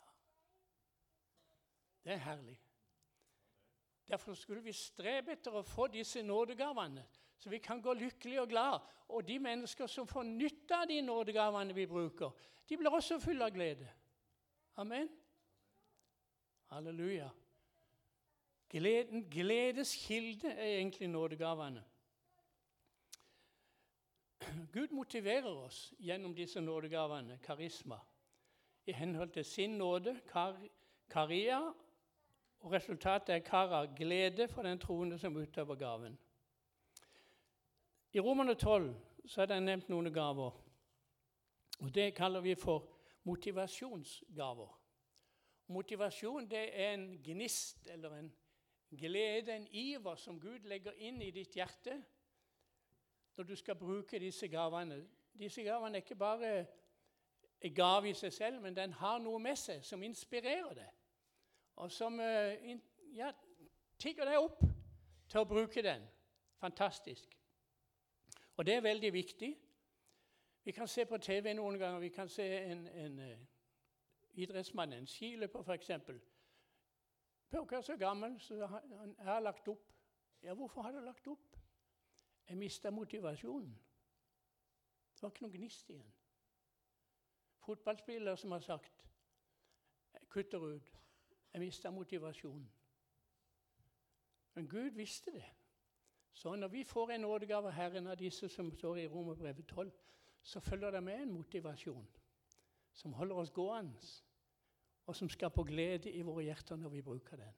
Ja. 0.00 0.10
Det 2.04 2.12
er 2.12 2.24
herlig. 2.26 2.58
Derfor 4.08 4.34
skulle 4.34 4.62
vi 4.62 4.72
strebe 4.72 5.32
etter 5.32 5.54
å 5.56 5.64
få 5.64 5.86
disse 5.88 6.22
nådegavene, 6.22 7.06
så 7.40 7.50
vi 7.50 7.58
kan 7.58 7.80
gå 7.82 7.94
lykkelig 7.96 8.40
og 8.42 8.48
glad. 8.48 8.90
Og 9.08 9.24
de 9.24 9.38
mennesker 9.38 9.88
som 9.88 10.08
får 10.08 10.26
nytte 10.28 10.76
av 10.76 10.88
de 10.88 11.00
nådegavene 11.04 11.76
vi 11.76 11.86
bruker, 11.88 12.32
de 12.68 12.76
blir 12.76 12.92
også 12.92 13.18
fulle 13.20 13.44
av 13.44 13.54
glede. 13.54 13.88
Amen. 14.76 15.08
Halleluja. 16.72 17.30
Gleden, 18.68 19.28
gledes 19.30 19.94
kilde 19.94 20.50
er 20.50 20.80
egentlig 20.80 21.08
nådegavene. 21.08 21.84
Gud 24.72 24.90
motiverer 24.90 25.56
oss 25.64 25.94
gjennom 25.98 26.34
disse 26.34 26.60
nådegavene, 26.60 27.38
karisma, 27.42 27.98
i 28.86 28.92
henhold 28.92 29.30
til 29.32 29.44
sin 29.44 29.78
nåde, 29.78 30.20
kar, 30.28 30.58
karia, 31.10 31.60
og 32.58 32.72
resultatet 32.72 33.34
er 33.34 33.38
kara, 33.38 33.84
glede 33.96 34.48
for 34.48 34.62
den 34.62 34.78
troende 34.78 35.18
som 35.18 35.36
utøver 35.36 35.74
gaven. 35.74 36.18
I 38.12 38.20
Romerne 38.20 38.54
12 38.54 38.94
så 39.26 39.42
er 39.42 39.46
det 39.46 39.62
nevnt 39.62 39.88
noen 39.88 40.12
gaver. 40.12 40.54
Og 41.80 41.94
Det 41.94 42.14
kaller 42.14 42.40
vi 42.40 42.54
for 42.54 42.88
motivasjonsgaver. 43.24 44.80
Motivasjon 45.66 46.50
det 46.50 46.68
er 46.72 46.94
en 46.94 47.22
gnist 47.24 47.88
eller 47.90 48.16
en 48.16 48.32
glede, 48.96 49.56
en 49.56 49.66
iver, 49.70 50.14
som 50.14 50.40
Gud 50.40 50.68
legger 50.68 50.92
inn 50.92 51.22
i 51.22 51.30
ditt 51.30 51.56
hjerte 51.56 52.02
når 53.36 53.44
du 53.44 53.56
skal 53.56 53.76
bruke 53.76 54.18
disse 54.18 54.48
gavene. 54.48 55.06
Disse 55.38 55.62
gavene 55.62 55.98
er 55.98 56.02
ikke 56.02 56.14
bare 56.14 56.66
en 57.60 57.74
gave 57.74 58.10
i 58.10 58.14
seg 58.14 58.32
selv, 58.32 58.60
men 58.60 58.76
den 58.76 58.92
har 58.92 59.18
noe 59.18 59.38
med 59.38 59.56
seg 59.56 59.84
som 59.84 60.02
inspirerer 60.02 60.74
deg, 60.74 60.90
og 61.76 61.92
som 61.92 62.20
eh, 62.20 62.76
ja, 63.16 63.32
tigger 63.98 64.28
deg 64.28 64.38
opp 64.38 64.60
til 65.28 65.40
å 65.40 65.48
bruke 65.48 65.82
den. 65.82 66.04
Fantastisk. 66.60 67.38
Og 68.56 68.66
det 68.66 68.74
er 68.74 68.80
veldig 68.84 69.12
viktig. 69.12 69.50
Vi 70.64 70.72
kan 70.72 70.88
se 70.88 71.04
på 71.04 71.18
TV 71.18 71.54
noen 71.54 71.78
ganger. 71.78 71.98
Vi 72.00 72.08
kan 72.08 72.28
se 72.28 72.44
en, 72.58 72.86
en 72.88 73.18
uh, 73.18 73.38
idrettsmann, 74.34 74.92
en 74.92 75.06
skiløper 75.06 75.60
f.eks. 75.64 75.90
er 75.90 77.82
så 77.82 77.96
gammel, 77.96 78.40
så 78.40 78.66
han 78.66 79.16
har 79.18 79.40
lagt 79.40 79.68
opp. 79.68 79.92
Ja, 80.42 80.54
hvorfor 80.54 80.82
har 80.82 80.92
du 80.92 81.00
lagt 81.00 81.26
opp? 81.28 81.53
Jeg 82.48 82.56
mista 82.56 82.90
motivasjonen. 82.90 83.80
Det 85.14 85.22
var 85.22 85.30
ikke 85.30 85.46
noe 85.46 85.56
gnist 85.56 85.90
igjen. 85.90 86.12
Fotballspillere 87.64 88.36
som 88.36 88.52
har 88.52 88.60
sagt 88.60 89.04
jeg 90.14 90.28
kutter 90.28 90.58
ut. 90.58 90.90
Jeg 91.52 91.60
mista 91.60 91.90
motivasjonen. 91.90 92.66
Men 94.54 94.68
Gud 94.68 94.90
visste 94.90 95.32
det. 95.32 95.44
Så 96.32 96.56
når 96.56 96.68
vi 96.68 96.84
får 96.84 97.10
en 97.10 97.20
nådegave 97.20 97.66
av 97.66 97.72
Herren 97.72 98.06
av 98.06 98.16
disse 98.16 98.48
som 98.48 98.70
står 98.72 98.96
i 98.96 99.06
Romerbrevet 99.08 99.66
12, 99.66 99.92
så 100.42 100.60
følger 100.60 100.90
det 100.90 101.02
med 101.02 101.22
en 101.22 101.32
motivasjon 101.32 102.06
som 102.92 103.12
holder 103.12 103.36
oss 103.36 103.50
gående, 103.50 104.00
og 105.06 105.16
som 105.16 105.28
skaper 105.28 105.62
glede 105.62 106.10
i 106.10 106.22
våre 106.22 106.44
hjerter 106.44 106.76
når 106.76 106.88
vi 106.88 107.02
bruker 107.02 107.36
den. 107.36 107.54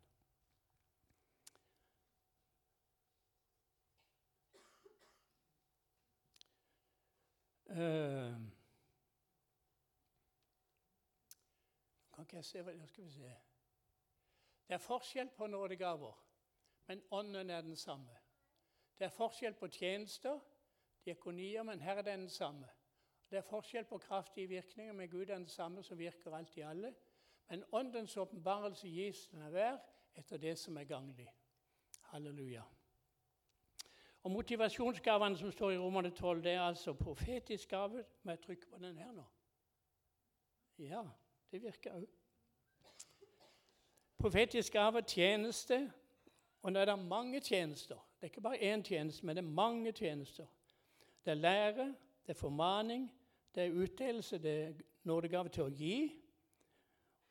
Uh, 7.77 7.83
kan 12.15 12.25
ikke 12.25 12.37
jeg 12.37 12.45
se 12.45 12.63
hva 12.63 12.87
skal 12.89 13.05
vi 13.05 13.11
se. 13.13 13.33
Det 14.67 14.75
er 14.75 14.81
forskjell 14.81 15.29
på 15.37 15.47
nådegaver, 15.47 16.15
men 16.87 17.03
ånden 17.11 17.51
er 17.51 17.61
den 17.61 17.77
samme. 17.77 18.17
Det 18.99 19.05
er 19.05 19.13
forskjell 19.13 19.55
på 19.55 19.69
tjenester, 19.69 20.41
diakonier, 21.05 21.63
men 21.63 21.81
her 21.81 22.01
er 22.01 22.03
den 22.03 22.29
samme. 22.29 22.69
Det 23.31 23.37
er 23.37 23.43
forskjell 23.43 23.85
på 23.85 23.99
kraftige 23.99 24.49
virkninger, 24.49 24.93
men 24.93 25.11
Gud 25.11 25.29
er 25.29 25.37
den 25.37 25.49
samme 25.49 25.83
som 25.83 25.99
virker 25.99 26.35
alt 26.35 26.57
i 26.57 26.61
alle. 26.61 26.95
Men 27.49 27.65
åndens 27.73 28.17
åpenbarelse 28.17 28.89
gis 28.89 29.27
den 29.29 29.51
hver 29.51 29.77
etter 30.15 30.37
det 30.37 30.59
som 30.59 30.77
er 30.77 30.85
ganglig. 30.85 31.29
Halleluja. 32.01 32.63
Og 34.27 34.31
Motivasjonsgavene 34.31 35.39
som 35.39 35.53
står 35.55 35.71
i 35.71 35.79
Romerne 35.79 36.11
12, 36.11 36.43
det 36.43 36.53
er 36.53 36.61
altså 36.61 36.93
profetisk 36.93 37.69
gave. 37.69 38.05
Må 38.23 38.31
jeg 38.31 38.41
trykke 38.41 38.67
på 38.67 38.79
den 38.79 38.97
her 38.99 39.13
nå? 39.15 39.23
Ja, 40.83 41.03
det 41.51 41.61
virker 41.63 41.93
òg. 41.95 42.07
Profetisk 44.19 44.73
gave, 44.73 45.03
tjeneste. 45.07 45.79
Og 46.63 46.73
nå 46.73 46.81
er 46.83 46.89
det 46.91 46.97
mange 46.99 47.41
tjenester. 47.41 47.95
Det 47.95 48.27
er 48.27 48.33
ikke 48.33 48.43
bare 48.49 48.75
én 48.75 48.83
tjeneste, 48.83 49.27
men 49.27 49.37
det 49.37 49.45
er 49.45 49.51
mange 49.61 49.93
tjenester. 49.93 50.47
Det 51.25 51.31
er 51.31 51.39
lære, 51.39 51.87
det 52.27 52.35
er 52.35 52.41
formaning, 52.41 53.05
det 53.55 53.63
er 53.63 53.77
utdelelse, 53.83 54.39
det 54.39 54.57
er 54.65 54.73
nådegave 55.05 55.53
til 55.55 55.69
å 55.69 55.71
gi. 55.71 56.01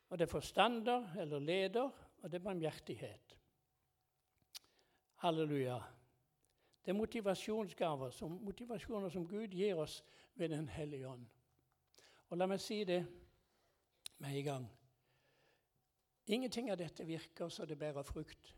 Og 0.08 0.16
det 0.16 0.24
er 0.24 0.32
forstander 0.32 1.12
eller 1.20 1.44
leder, 1.44 1.92
og 2.22 2.32
det 2.32 2.40
er 2.40 2.48
barmhjertighet. 2.48 3.36
Halleluja. 5.26 5.76
Det 6.86 6.92
er 6.92 6.96
motivasjonsgaver, 6.96 8.10
som, 8.10 8.30
motivasjoner 8.30 9.08
som 9.10 9.24
Gud 9.26 9.48
gir 9.48 9.74
oss 9.74 10.04
ved 10.34 10.48
Den 10.48 10.68
hellige 10.68 11.08
ånd. 11.08 11.24
Og 12.30 12.38
la 12.38 12.46
meg 12.46 12.60
si 12.62 12.84
det 12.86 13.00
med 14.22 14.36
en 14.36 14.44
gang. 14.44 14.66
Ingenting 16.26 16.70
av 16.70 16.78
dette 16.78 17.06
virker 17.06 17.48
så 17.50 17.66
det 17.66 17.78
bærer 17.78 18.06
frukt 18.06 18.54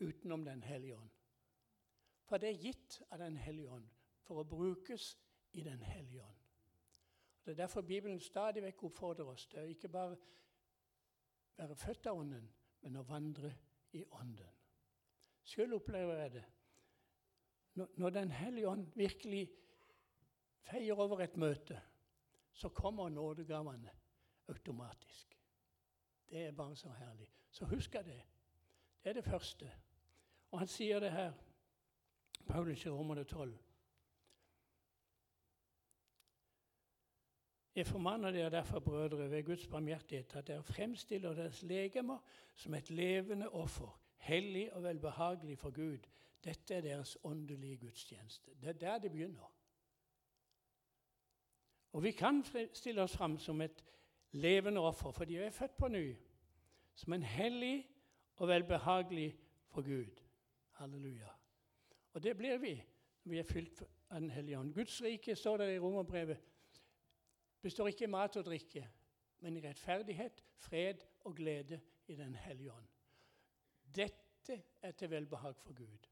utenom 0.00 0.44
Den 0.44 0.62
hellige 0.62 0.96
ånd. 0.96 1.10
For 2.26 2.42
det 2.42 2.48
er 2.48 2.58
gitt 2.64 3.02
av 3.10 3.18
Den 3.22 3.36
hellige 3.36 3.70
ånd 3.70 3.86
for 4.26 4.42
å 4.42 4.44
brukes 4.44 5.12
i 5.52 5.62
Den 5.62 5.82
hellige 5.82 6.24
ånd. 6.24 6.40
Det 7.44 7.52
er 7.52 7.60
derfor 7.62 7.86
Bibelen 7.86 8.18
stadig 8.20 8.64
vekk 8.66 8.82
oppfordrer 8.90 9.30
oss 9.30 9.46
til 9.46 9.62
å 9.62 9.70
ikke 9.70 9.88
bare 9.94 10.18
være 11.56 11.76
født 11.76 12.10
av 12.10 12.18
Ånden, 12.18 12.50
men 12.82 12.98
å 12.98 13.06
vandre 13.06 13.54
i 13.94 14.02
Ånden. 14.10 14.58
Sjøl 15.46 15.78
opplever 15.78 16.18
jeg 16.24 16.34
det. 16.40 16.44
Når 17.74 18.10
Den 18.10 18.30
hellige 18.30 18.68
ånd 18.68 18.86
virkelig 18.94 19.50
feier 20.60 20.94
over 20.94 21.20
et 21.20 21.36
møte, 21.36 21.80
så 22.52 22.68
kommer 22.68 23.08
nådegavene 23.08 23.90
automatisk. 24.48 25.38
Det 26.30 26.46
er 26.46 26.52
bare 26.52 26.76
så 26.76 26.90
herlig. 26.90 27.28
Så 27.50 27.64
husk 27.64 27.92
det. 27.92 28.22
Det 29.04 29.10
er 29.10 29.12
det 29.12 29.24
første. 29.24 29.72
Og 30.50 30.58
han 30.58 30.68
sier 30.68 31.00
det 31.00 31.12
her, 31.12 31.32
Paulus 32.46 32.84
i 32.86 32.90
Romerne 32.90 33.24
12. 33.24 33.58
Jeg 37.74 37.86
formanner 37.86 38.30
dere 38.30 38.50
derfor, 38.50 38.80
brødre, 38.80 39.30
ved 39.30 39.44
Guds 39.44 39.66
barmhjertighet, 39.66 40.36
at 40.36 40.46
dere 40.46 40.62
fremstiller 40.62 41.34
deres 41.34 41.62
legemer 41.62 42.18
som 42.54 42.74
et 42.74 42.90
levende 42.90 43.48
offer, 43.48 44.00
hellig 44.16 44.72
og 44.72 44.82
velbehagelig 44.82 45.58
for 45.58 45.70
Gud. 45.70 45.98
Dette 46.44 46.74
er 46.74 46.80
deres 46.80 47.18
åndelige 47.24 47.76
gudstjeneste. 47.76 48.50
Det 48.60 48.68
er 48.68 48.72
der 48.72 48.98
det 48.98 49.10
begynner. 49.12 49.52
Og 51.92 52.02
vi 52.02 52.10
kan 52.10 52.44
stille 52.72 53.02
oss 53.02 53.16
fram 53.16 53.38
som 53.38 53.60
et 53.60 53.84
levende 54.32 54.80
offer, 54.80 55.10
fordi 55.10 55.34
vi 55.34 55.44
er 55.44 55.50
født 55.50 55.76
på 55.76 55.88
ny. 55.88 56.16
Som 56.94 57.12
en 57.12 57.22
hellig 57.22 57.88
og 58.36 58.48
velbehagelig 58.48 59.38
for 59.68 59.82
Gud. 59.82 60.22
Halleluja. 60.70 61.28
Og 62.12 62.22
det 62.22 62.36
blir 62.36 62.58
vi 62.58 62.74
når 63.24 63.30
vi 63.30 63.38
er 63.38 63.46
fylt 63.46 63.82
av 64.10 64.20
Den 64.20 64.30
hellige 64.30 64.58
ånd. 64.58 64.74
Guds 64.74 65.02
rike, 65.02 65.36
står 65.36 65.56
det 65.56 65.74
i 65.74 65.78
romerbrevet, 65.78 66.40
består 67.62 67.88
ikke 67.88 68.04
i 68.04 68.10
mat 68.10 68.36
og 68.36 68.44
drikke, 68.44 68.88
men 69.40 69.56
i 69.56 69.60
rettferdighet, 69.60 70.44
fred 70.56 71.04
og 71.20 71.36
glede 71.36 71.80
i 72.06 72.16
Den 72.16 72.34
hellige 72.34 72.72
ånd. 72.72 72.88
Dette 73.94 74.62
er 74.82 74.90
til 74.90 75.10
velbehag 75.10 75.56
for 75.56 75.72
Gud. 75.72 76.11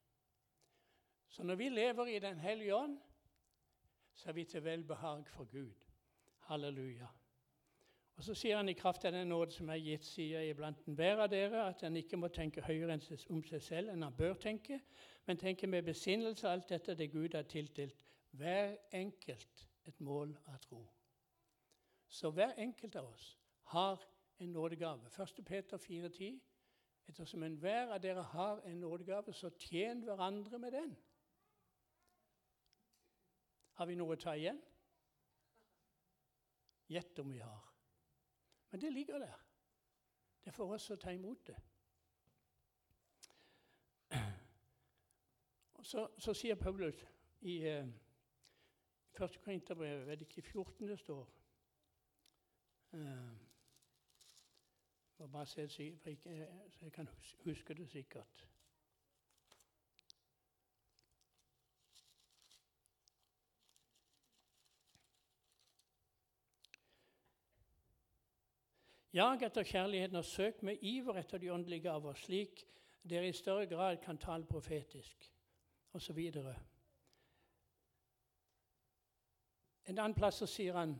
Så 1.31 1.43
når 1.43 1.55
vi 1.55 1.69
lever 1.69 2.07
i 2.07 2.19
Den 2.19 2.39
hellige 2.39 2.75
ånd, 2.75 2.99
så 4.15 4.29
er 4.29 4.33
vi 4.33 4.45
til 4.45 4.65
velbehag 4.65 5.27
for 5.29 5.45
Gud. 5.45 5.87
Halleluja. 6.39 7.07
Og 8.17 8.25
Så 8.25 8.35
sier 8.35 8.57
han 8.57 8.69
i 8.69 8.73
kraft 8.73 9.05
av 9.05 9.13
den 9.13 9.29
nåde 9.29 9.55
som 9.55 9.71
er 9.73 9.79
gitt, 9.81 10.05
sier 10.05 10.43
iblant 10.45 10.77
blant 10.77 10.89
enhver 10.89 11.23
av 11.25 11.31
dere, 11.33 11.63
at 11.71 11.83
en 11.87 11.97
ikke 11.97 12.19
må 12.21 12.29
tenke 12.29 12.61
høyere 12.61 12.99
om 13.33 13.43
seg 13.49 13.63
selv 13.63 13.89
enn 13.89 14.03
han 14.05 14.17
bør 14.17 14.35
tenke, 14.35 14.81
men 15.27 15.41
tenke 15.41 15.67
med 15.67 15.87
besinnelse 15.87 16.49
alt 16.49 16.69
dette 16.69 16.95
det 16.95 17.13
Gud 17.13 17.35
har 17.35 17.49
tildelt 17.49 17.97
hver 18.37 18.77
enkelt 18.93 19.65
et 19.89 20.01
mål 20.01 20.37
av 20.47 20.59
tro. 20.67 20.83
Så 22.09 22.31
hver 22.31 22.53
enkelt 22.59 22.97
av 22.97 23.09
oss 23.09 23.39
har 23.73 24.05
en 24.39 24.53
nådegave. 24.53 25.09
1. 25.17 25.45
Peter 25.47 25.79
4,10. 25.79 26.41
Ettersom 27.09 27.43
enhver 27.43 27.95
av 27.95 28.03
dere 28.03 28.23
har 28.23 28.61
en 28.67 28.81
nådegave, 28.81 29.33
så 29.33 29.51
tjen 29.57 30.05
hverandre 30.05 30.59
med 30.59 30.73
den. 30.73 30.97
Har 33.81 33.89
vi 33.89 33.95
noe 33.97 34.13
å 34.13 34.21
ta 34.21 34.35
igjen? 34.37 34.59
Gjett 36.93 37.19
om 37.23 37.31
vi 37.33 37.39
har. 37.41 37.63
Men 38.71 38.83
det 38.83 38.91
ligger 38.93 39.23
der. 39.23 39.39
Det 40.45 40.53
er 40.53 40.57
for 40.57 40.75
oss 40.75 40.91
å 40.93 40.99
ta 41.01 41.15
imot 41.17 41.47
det. 41.49 41.57
Så, 45.91 46.05
så 46.21 46.35
sier 46.37 46.61
Paulus 46.61 47.01
i 47.49 47.57
eh, 47.71 47.89
1. 49.17 49.41
Korinterbrev, 49.41 50.05
vet 50.11 50.27
ikke 50.27 50.43
i 50.43 50.45
14 50.45 50.91
det 50.91 50.99
står 51.01 51.25
eh, 53.01 53.33
må 55.19 55.33
bare 55.33 55.49
se 55.49 55.65
så 55.73 55.89
jeg 55.89 56.93
kan 56.93 57.09
huske 57.47 57.75
det 57.75 57.89
sikkert. 57.89 58.45
Jag 69.13 69.43
etter 69.43 69.67
kjærligheten 69.67 70.17
og 70.17 70.25
søk 70.25 70.63
med 70.63 70.79
iver 70.87 71.19
etter 71.19 71.39
de 71.39 71.53
åndelige 71.53 71.83
gaver, 71.89 72.15
slik 72.15 72.67
dere 73.11 73.29
i 73.29 73.33
større 73.33 73.67
grad 73.67 73.97
kan 73.97 74.19
tale 74.19 74.47
profetisk, 74.47 75.33
osv. 75.93 76.19
En 79.85 79.99
annen 79.99 80.15
plass 80.15 80.39
så 80.39 80.47
sier 80.47 80.79
han 80.79 80.95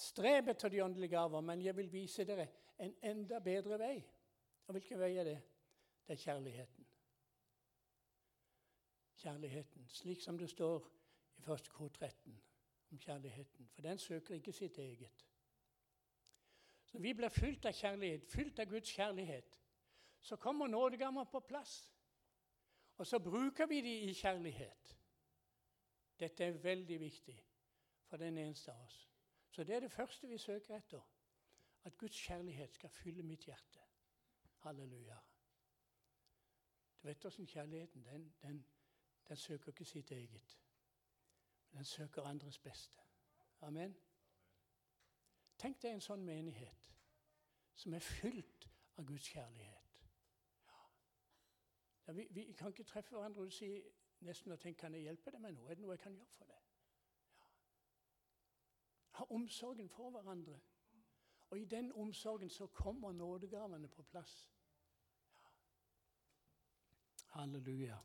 Streb 0.00 0.48
etter 0.48 0.68
de 0.72 0.80
åndelige 0.84 1.12
gaver, 1.12 1.40
men 1.40 1.62
jeg 1.62 1.76
vil 1.76 1.90
vise 1.92 2.24
dere 2.24 2.46
en 2.80 2.94
enda 3.02 3.38
bedre 3.44 3.76
vei. 3.78 3.96
Og 4.66 4.72
hvilken 4.72 5.00
vei 5.00 5.10
er 5.18 5.24
det? 5.24 5.40
Det 6.06 6.14
er 6.14 6.22
kjærligheten. 6.22 6.86
Kjærligheten, 9.20 9.88
slik 9.88 10.22
som 10.22 10.38
det 10.38 10.48
står 10.50 10.86
i 11.36 11.42
1. 11.50 11.68
kor 11.68 11.88
13 11.88 12.40
om 12.90 12.98
kjærligheten. 12.98 13.68
For 13.74 13.82
den 13.82 13.98
søker 13.98 14.34
ikke 14.34 14.52
sitt 14.52 14.78
eget. 14.78 15.26
Så 16.90 16.98
vi 16.98 17.14
blir 17.14 17.28
fylt 17.28 17.66
av 17.66 17.72
kjærlighet, 17.72 18.26
fylt 18.26 18.58
av 18.58 18.66
Guds 18.66 18.90
kjærlighet. 18.90 19.58
Så 20.20 20.36
kommer 20.36 20.66
nådegammer 20.66 21.24
på 21.24 21.40
plass. 21.40 21.92
Og 22.96 23.06
så 23.06 23.18
bruker 23.18 23.66
vi 23.66 23.80
de 23.80 23.94
i 24.10 24.14
kjærlighet. 24.14 24.96
Dette 26.18 26.44
er 26.44 26.58
veldig 26.62 27.00
viktig 27.00 27.36
for 28.04 28.16
den 28.16 28.38
eneste 28.38 28.72
av 28.72 28.82
oss. 28.84 28.98
Så 29.50 29.64
det 29.64 29.76
er 29.76 29.80
det 29.80 29.92
første 29.92 30.28
vi 30.28 30.38
søker 30.38 30.76
etter. 30.76 31.00
At 31.84 31.96
Guds 31.98 32.16
kjærlighet 32.16 32.74
skal 32.74 32.90
fylle 32.90 33.22
mitt 33.22 33.44
hjerte. 33.44 33.80
Halleluja. 34.60 35.16
Du 37.02 37.08
vet 37.08 37.24
åssen 37.24 37.46
kjærligheten 37.46 38.04
den, 38.04 38.34
den, 38.42 38.66
den 39.28 39.36
søker 39.36 39.68
ikke 39.68 39.84
sitt 39.84 40.10
eget. 40.10 40.58
Den 41.72 41.84
søker 41.84 42.22
andres 42.22 42.58
beste. 42.58 42.98
Amen. 43.60 43.96
Tenk 45.60 45.80
deg 45.82 45.92
en 45.92 46.04
sånn 46.04 46.22
menighet 46.24 46.86
som 47.76 47.94
er 47.96 48.04
fylt 48.04 48.68
av 48.96 49.04
Guds 49.08 49.28
kjærlighet. 49.28 49.96
Ja, 52.06 52.12
vi, 52.16 52.26
vi, 52.30 52.46
kan 52.56 52.72
ikke 52.72 52.86
treffe 52.88 53.14
hverandre 53.14 53.44
og 53.44 53.52
si 53.52 53.68
nesten 54.24 54.54
og 54.54 54.60
tenke 54.60 54.86
kan 54.86 54.96
jeg 54.96 55.08
hjelpe 55.08 55.32
deg 55.34 55.42
med 55.44 55.56
noe? 55.56 55.68
Er 55.68 55.76
det 55.76 55.84
noe 55.84 55.96
jeg 55.96 56.02
kan 56.02 56.16
gjøre 56.16 56.36
for 56.36 56.48
deg? 56.48 56.70
Ja. 57.36 57.48
Ha 59.18 59.26
omsorgen 59.36 59.92
for 59.92 60.14
hverandre. 60.16 60.56
Og 61.50 61.58
i 61.58 61.66
den 61.68 61.92
omsorgen 61.92 62.50
så 62.50 62.66
kommer 62.66 63.12
nådegavene 63.12 63.88
på 63.88 64.02
plass. 64.02 64.34
Ja. 65.34 65.52
Halleluja. 67.36 67.98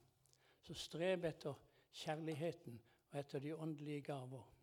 Så 0.62 0.74
streb 0.74 1.24
etter 1.30 1.56
kjærligheten 1.94 2.82
og 3.12 3.20
etter 3.20 3.40
de 3.40 3.56
åndelige 3.56 4.02
gaver. 4.02 4.55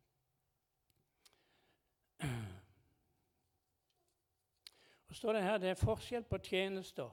Og 5.13 5.17
står 5.17 5.33
det 5.33 5.43
her 5.43 5.59
det 5.59 5.69
er 5.69 5.75
forskjell 5.75 6.25
på 6.25 6.39
tjenester. 6.39 7.11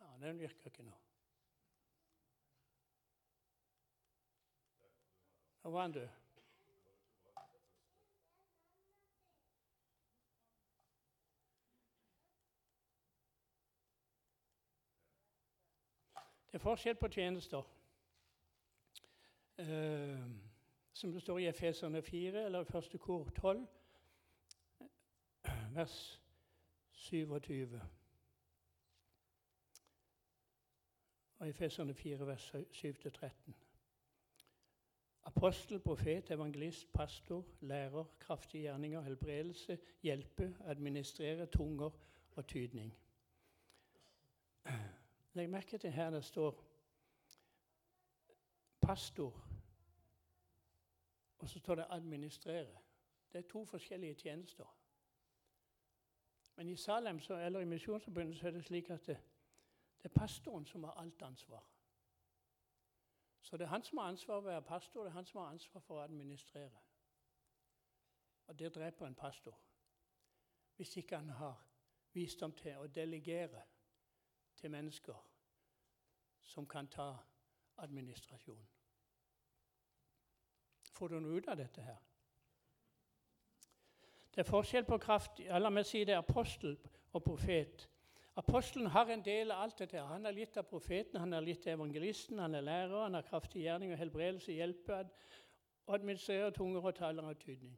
Ja, 0.00 0.26
den 0.26 0.38
virker 0.38 0.68
ikke 0.68 0.84
nå. 0.84 0.92
Nå 5.62 5.72
var 5.72 5.82
han 5.82 5.96
død. 5.96 6.08
Det 16.52 16.60
er 16.60 16.66
forskjell 16.68 17.00
på 17.00 17.08
tjenester. 17.08 17.75
Uh, 19.58 20.30
som 20.92 21.12
det 21.12 21.22
står 21.22 21.38
i 21.38 21.46
Efeserne 21.46 22.02
4, 22.02 22.44
eller 22.44 22.64
første 22.64 22.98
kor 22.98 23.30
12, 23.36 23.66
vers 25.74 26.22
27. 26.90 27.80
Og 31.38 31.48
Efeserne 31.48 31.94
4, 31.94 32.26
vers 32.26 32.54
7-13. 32.72 33.52
Apostel, 35.22 35.80
profet, 35.80 36.30
evangelist, 36.30 36.92
pastor, 36.92 37.44
lærer, 37.60 38.04
kraftige 38.18 38.62
gjerninger, 38.62 39.00
helbredelse, 39.00 39.78
hjelpe, 40.02 40.56
administrere 40.64 41.46
tunger 41.46 41.90
og 42.34 42.46
tydning. 42.46 42.94
Legg 45.34 45.50
merke 45.50 45.78
til 45.78 45.90
her 45.90 46.10
det 46.10 46.24
står 46.24 46.64
pastor, 48.80 49.44
og 51.46 51.50
så 51.50 51.58
står 51.58 51.74
det 51.74 51.86
'administrere'. 51.90 52.78
Det 53.32 53.38
er 53.38 53.48
to 53.48 53.64
forskjellige 53.64 54.14
tjenester. 54.14 54.76
Men 56.56 56.68
i 56.68 56.76
Salem 56.76 57.20
eller 57.30 57.60
i 57.60 57.64
Misjonsforbundet 57.64 58.36
så 58.36 58.46
er 58.46 58.50
det 58.50 58.64
slik 58.64 58.90
at 58.90 59.06
det, 59.06 59.18
det, 60.02 60.04
er 60.04 60.08
pastoren 60.08 60.66
som 60.66 60.84
har 60.84 60.92
alt 60.92 61.22
ansvar. 61.22 61.66
Så 63.40 63.56
det 63.56 63.64
er 63.64 63.68
han 63.68 63.82
som 63.82 63.98
har 63.98 64.04
ansvar 64.04 64.40
for 64.40 64.48
å 64.48 64.52
være 64.52 64.62
pastor, 64.62 65.02
det 65.02 65.10
er 65.10 65.14
han 65.14 65.26
som 65.26 65.40
har 65.40 65.48
ansvar 65.48 65.80
for 65.80 65.98
å 65.98 66.02
administrere. 66.02 66.80
Og 68.46 68.58
det 68.58 68.74
dreper 68.74 69.06
en 69.06 69.14
pastor 69.14 69.58
hvis 70.76 70.96
ikke 70.96 71.16
han 71.16 71.30
har 71.30 71.66
visdom 72.12 72.52
til 72.52 72.76
å 72.76 72.86
delegere 72.86 73.62
til 74.56 74.70
mennesker 74.70 75.30
som 76.42 76.66
kan 76.66 76.88
ta 76.88 77.16
administrasjon. 77.76 78.75
Får 80.96 81.12
du 81.12 81.18
noe 81.20 81.40
ut 81.40 81.48
av 81.52 81.58
dette 81.60 81.82
her? 81.84 81.98
Det 84.32 84.42
er 84.44 84.48
forskjell 84.48 84.84
på 84.84 84.98
kraft 85.00 85.40
La 85.60 85.70
meg 85.72 85.86
si 85.88 86.02
det 86.04 86.16
er 86.16 86.22
apostel 86.24 86.76
og 87.16 87.22
profet. 87.24 87.86
Apostelen 88.36 88.90
har 88.92 89.08
en 89.08 89.24
del 89.24 89.50
av 89.50 89.62
alt 89.64 89.78
dette. 89.80 90.02
Han 90.04 90.28
er 90.28 90.34
litt 90.36 90.58
av 90.60 90.66
profeten, 90.68 91.20
han 91.20 91.32
er 91.32 91.44
litt 91.44 91.64
av 91.64 91.78
evangelisten, 91.78 92.38
han 92.38 92.54
er 92.54 92.66
lærer, 92.66 92.98
han 93.06 93.16
har 93.16 93.24
kraftig 93.24 93.62
gjerning 93.64 93.94
og 93.94 94.00
helbredelse, 94.00 94.52
hjelper 94.52 95.08
administrerer 95.86 96.50
tunger 96.50 96.84
og 96.84 96.94
taler 96.98 97.24
av 97.24 97.38
tydning. 97.40 97.76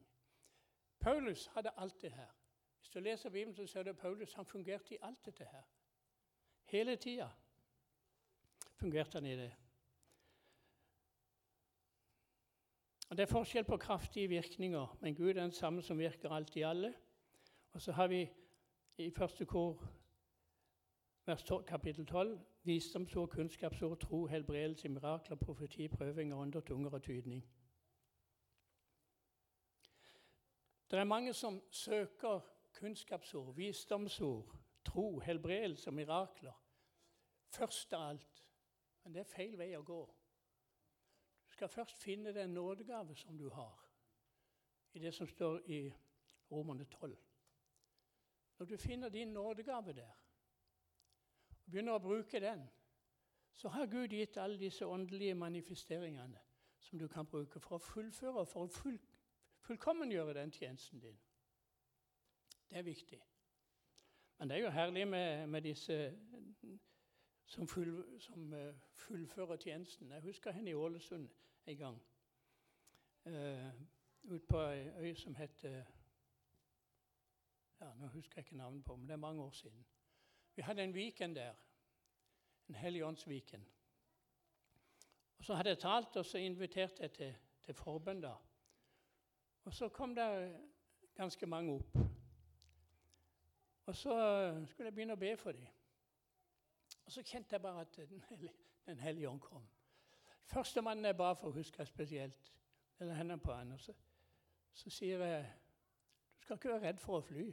Paulus 0.99 1.45
hadde 1.53 1.71
alt 1.77 2.01
det 2.01 2.11
her. 2.11 2.31
Hvis 2.79 2.89
du 2.89 2.99
leser 2.99 3.29
Bibelen, 3.29 3.55
så 3.55 3.67
ser 3.67 3.83
du 3.83 3.89
at 3.89 3.97
Paulus 3.97 4.33
han 4.33 4.45
fungerte 4.45 4.95
i 4.95 4.99
alt 5.01 5.25
dette 5.25 5.47
her. 5.47 5.63
Hele 6.65 6.95
tida 6.95 7.29
fungerte 8.75 9.17
han 9.17 9.25
i 9.25 9.35
det. 9.35 9.51
Og 13.09 13.17
Det 13.17 13.23
er 13.23 13.31
forskjell 13.31 13.63
på 13.63 13.77
kraftige 13.77 14.27
virkninger, 14.27 14.97
men 15.01 15.15
Gud 15.15 15.29
er 15.29 15.33
den 15.33 15.51
samme 15.51 15.81
som 15.81 15.99
virker 15.99 16.29
alt 16.29 16.55
i 16.55 16.61
alle. 16.61 16.93
Og 17.71 17.81
så 17.81 17.91
har 17.91 18.07
vi 18.07 18.29
i 18.97 19.11
første 19.11 19.45
kor, 19.45 19.83
vers 21.25 21.43
12, 21.43 21.63
kapittel 21.65 22.05
12, 22.05 22.39
visdomsord, 22.63 23.29
kunnskapsord, 23.29 23.99
tro, 23.99 24.25
helbredelse, 24.25 24.89
mirakler, 24.89 25.35
profeti, 25.35 25.87
prøving 25.87 26.33
av 26.33 26.39
ånder, 26.39 26.61
tunger 26.61 26.89
og 26.89 27.03
tydning. 27.03 27.45
Det 30.91 30.99
er 30.99 31.03
mange 31.03 31.33
som 31.33 31.61
søker 31.71 32.39
kunnskapsord, 32.73 33.55
visdomsord, 33.55 34.55
tro, 34.85 35.19
helbredelse 35.19 35.89
og 35.89 35.93
mirakler 35.93 36.65
først 37.49 37.93
av 37.93 38.09
alt. 38.09 38.45
Men 39.03 39.13
det 39.13 39.19
er 39.23 39.31
feil 39.35 39.57
vei 39.57 39.71
å 39.77 39.85
gå 39.85 39.99
skal 41.59 41.69
først 41.69 42.03
finne 42.03 42.33
den 42.33 42.49
nådegave 42.49 43.15
som 43.15 43.37
du 43.37 43.49
har, 43.49 43.89
i 44.93 44.99
det 44.99 45.13
som 45.13 45.27
står 45.27 45.59
i 45.65 45.93
Romerne 46.51 46.83
12. 46.85 47.17
Når 48.59 48.65
du 48.65 48.77
finner 48.77 49.09
din 49.09 49.27
nådegave 49.27 49.93
der, 49.93 50.11
og 51.49 51.71
begynner 51.71 51.93
å 51.93 51.99
bruke 51.99 52.39
den, 52.39 52.63
så 53.55 53.69
har 53.69 53.91
Gud 53.91 54.07
gitt 54.07 54.37
alle 54.37 54.59
disse 54.59 54.87
åndelige 54.87 55.33
manifesteringene 55.35 56.39
som 56.79 56.99
du 56.99 57.07
kan 57.07 57.27
bruke 57.27 57.59
for 57.59 57.75
å 57.75 57.83
fullføre, 57.83 58.45
for 58.45 58.63
å 58.63 58.71
full, 58.71 58.99
fullkommengjøre 59.67 60.37
den 60.39 60.55
tjenesten 60.55 61.03
din. 61.03 61.19
Det 62.69 62.77
er 62.77 62.87
viktig. 62.87 63.19
Men 64.37 64.49
det 64.49 64.57
er 64.57 64.63
jo 64.63 64.71
herlig 64.79 65.07
med, 65.07 65.47
med 65.47 65.67
disse 65.67 65.99
som, 67.45 67.67
full, 67.67 68.19
som 68.19 68.53
uh, 68.53 68.73
fullfører 68.93 69.57
tjenesten. 69.57 70.11
Jeg 70.11 70.21
husker 70.21 70.55
henne 70.55 70.71
i 70.71 70.79
Ålesund 70.87 71.27
en 71.69 71.77
gang. 71.77 72.01
Uh, 73.25 73.71
ut 74.23 74.47
på 74.47 74.61
ei 74.61 74.87
øy 74.97 75.15
som 75.15 75.35
heter 75.35 75.83
ja, 77.79 77.93
Nå 77.95 78.07
husker 78.07 78.37
jeg 78.37 78.45
ikke 78.45 78.57
navnet 78.57 78.85
på 78.85 78.95
men 78.95 79.07
det 79.07 79.13
er 79.13 79.17
mange 79.17 79.43
år 79.43 79.51
siden. 79.51 79.85
Vi 80.55 80.61
hadde 80.61 80.83
en 80.83 80.93
Viken 80.93 81.35
der. 81.35 81.53
En 82.69 82.75
Helligåndsviken. 82.75 83.67
Og 85.37 85.45
Så 85.45 85.55
hadde 85.55 85.69
jeg 85.69 85.79
talt, 85.79 86.15
og 86.15 86.25
så 86.25 86.37
inviterte 86.37 87.01
jeg 87.01 87.11
til, 87.11 87.35
til 87.61 87.73
forbønn. 87.73 88.21
da. 88.21 88.33
Og 89.63 89.73
så 89.73 89.89
kom 89.89 90.15
det 90.15 90.59
ganske 91.15 91.45
mange 91.45 91.73
opp. 91.73 91.97
Og 93.85 93.95
så 93.95 94.13
skulle 94.65 94.85
jeg 94.85 94.93
begynne 94.93 95.13
å 95.13 95.19
be 95.19 95.37
for 95.37 95.51
dem. 95.51 95.67
Og 97.05 97.11
så 97.11 97.23
kjente 97.23 97.55
jeg 97.55 97.61
bare 97.61 97.81
at 97.81 97.95
Den 98.85 98.99
hellige, 98.99 99.29
ånd 99.29 99.39
kom. 99.39 99.69
Første 100.49 100.79
er 100.79 101.13
ba 101.13 101.33
for, 101.33 101.51
husker 101.51 101.79
jeg 101.79 101.87
spesielt. 101.87 102.53
Eller 102.99 103.13
hendene 103.13 103.39
på 103.39 103.53
han, 103.53 103.71
og 103.71 103.79
så, 103.79 103.93
så 104.73 104.89
sier 104.89 105.25
jeg 105.25 105.51
du 106.37 106.43
skal 106.43 106.55
ikke 106.55 106.69
være 106.69 106.87
redd 106.87 106.97
for 106.97 107.19
å 107.19 107.21
fly. 107.21 107.45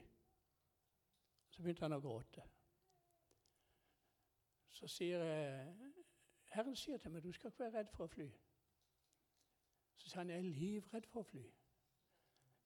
Så 1.51 1.63
begynte 1.63 1.85
han 1.85 1.97
å 1.97 2.01
gråte. 2.01 2.43
Så 4.73 4.89
sier 4.89 5.23
jeg 5.25 5.93
Herren 6.57 6.77
sier 6.77 6.99
til 6.99 7.13
meg 7.13 7.25
du 7.25 7.33
skal 7.33 7.53
ikke 7.53 7.65
være 7.65 7.79
redd 7.79 7.93
for 7.93 8.07
å 8.07 8.13
fly. 8.13 8.27
Så 9.97 10.09
sier 10.09 10.23
han 10.23 10.33
jeg 10.33 10.41
er 10.41 10.59
livredd 10.61 11.09
for 11.11 11.21
å 11.21 11.29
fly. 11.29 11.45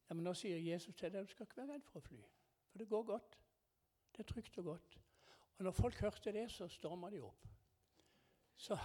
Ja, 0.09 0.15
Men 0.15 0.25
nå 0.27 0.35
sier 0.39 0.59
Jesus 0.59 0.95
til 0.95 1.13
deg 1.13 1.27
du 1.27 1.33
skal 1.35 1.49
ikke 1.49 1.63
være 1.63 1.75
redd 1.75 1.87
for 1.89 1.99
å 1.99 2.07
fly. 2.07 2.21
For 2.71 2.83
det 2.83 2.89
går 2.91 3.07
godt. 3.11 3.39
Det 4.15 4.23
er 4.23 4.33
trygt 4.33 4.59
og 4.63 4.71
godt. 4.73 5.01
Og 5.59 5.65
når 5.65 5.75
folk 5.77 6.01
hørte 6.07 6.33
det, 6.33 6.51
så 6.51 6.69
storma 6.69 7.11
de 7.11 7.23
opp. 7.23 7.47
Så, 8.57 8.79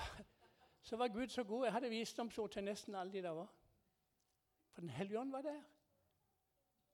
så, 0.86 0.98
var 0.98 1.08
Gud 1.08 1.28
så 1.28 1.44
god. 1.44 1.66
Jeg 1.66 1.74
hadde 1.74 1.90
visdomsord 1.90 2.52
til 2.52 2.64
nesten 2.64 2.96
alle 2.96 3.14
de 3.14 3.22
der 3.22 3.30
var. 3.30 3.54
For 4.72 4.82
Den 4.82 4.90
hellige 4.90 5.20
ånd 5.20 5.32
var 5.32 5.42
der. 5.42 5.62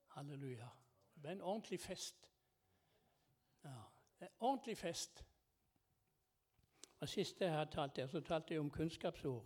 Halleluja. 0.07 0.69
Det 1.13 1.21
ble 1.21 1.31
en 1.31 1.41
ordentlig 1.41 1.79
fest. 1.79 2.31
Ja, 3.63 3.81
en 4.21 4.27
ordentlig 4.39 4.77
fest. 4.77 5.25
Og 6.99 7.09
Sist 7.09 7.41
jeg 7.41 7.51
har 7.51 7.65
talt 7.65 7.95
der, 7.95 8.07
så 8.07 8.21
talte 8.21 8.53
jeg 8.53 8.59
om 8.59 8.69
kunnskapsord. 8.69 9.45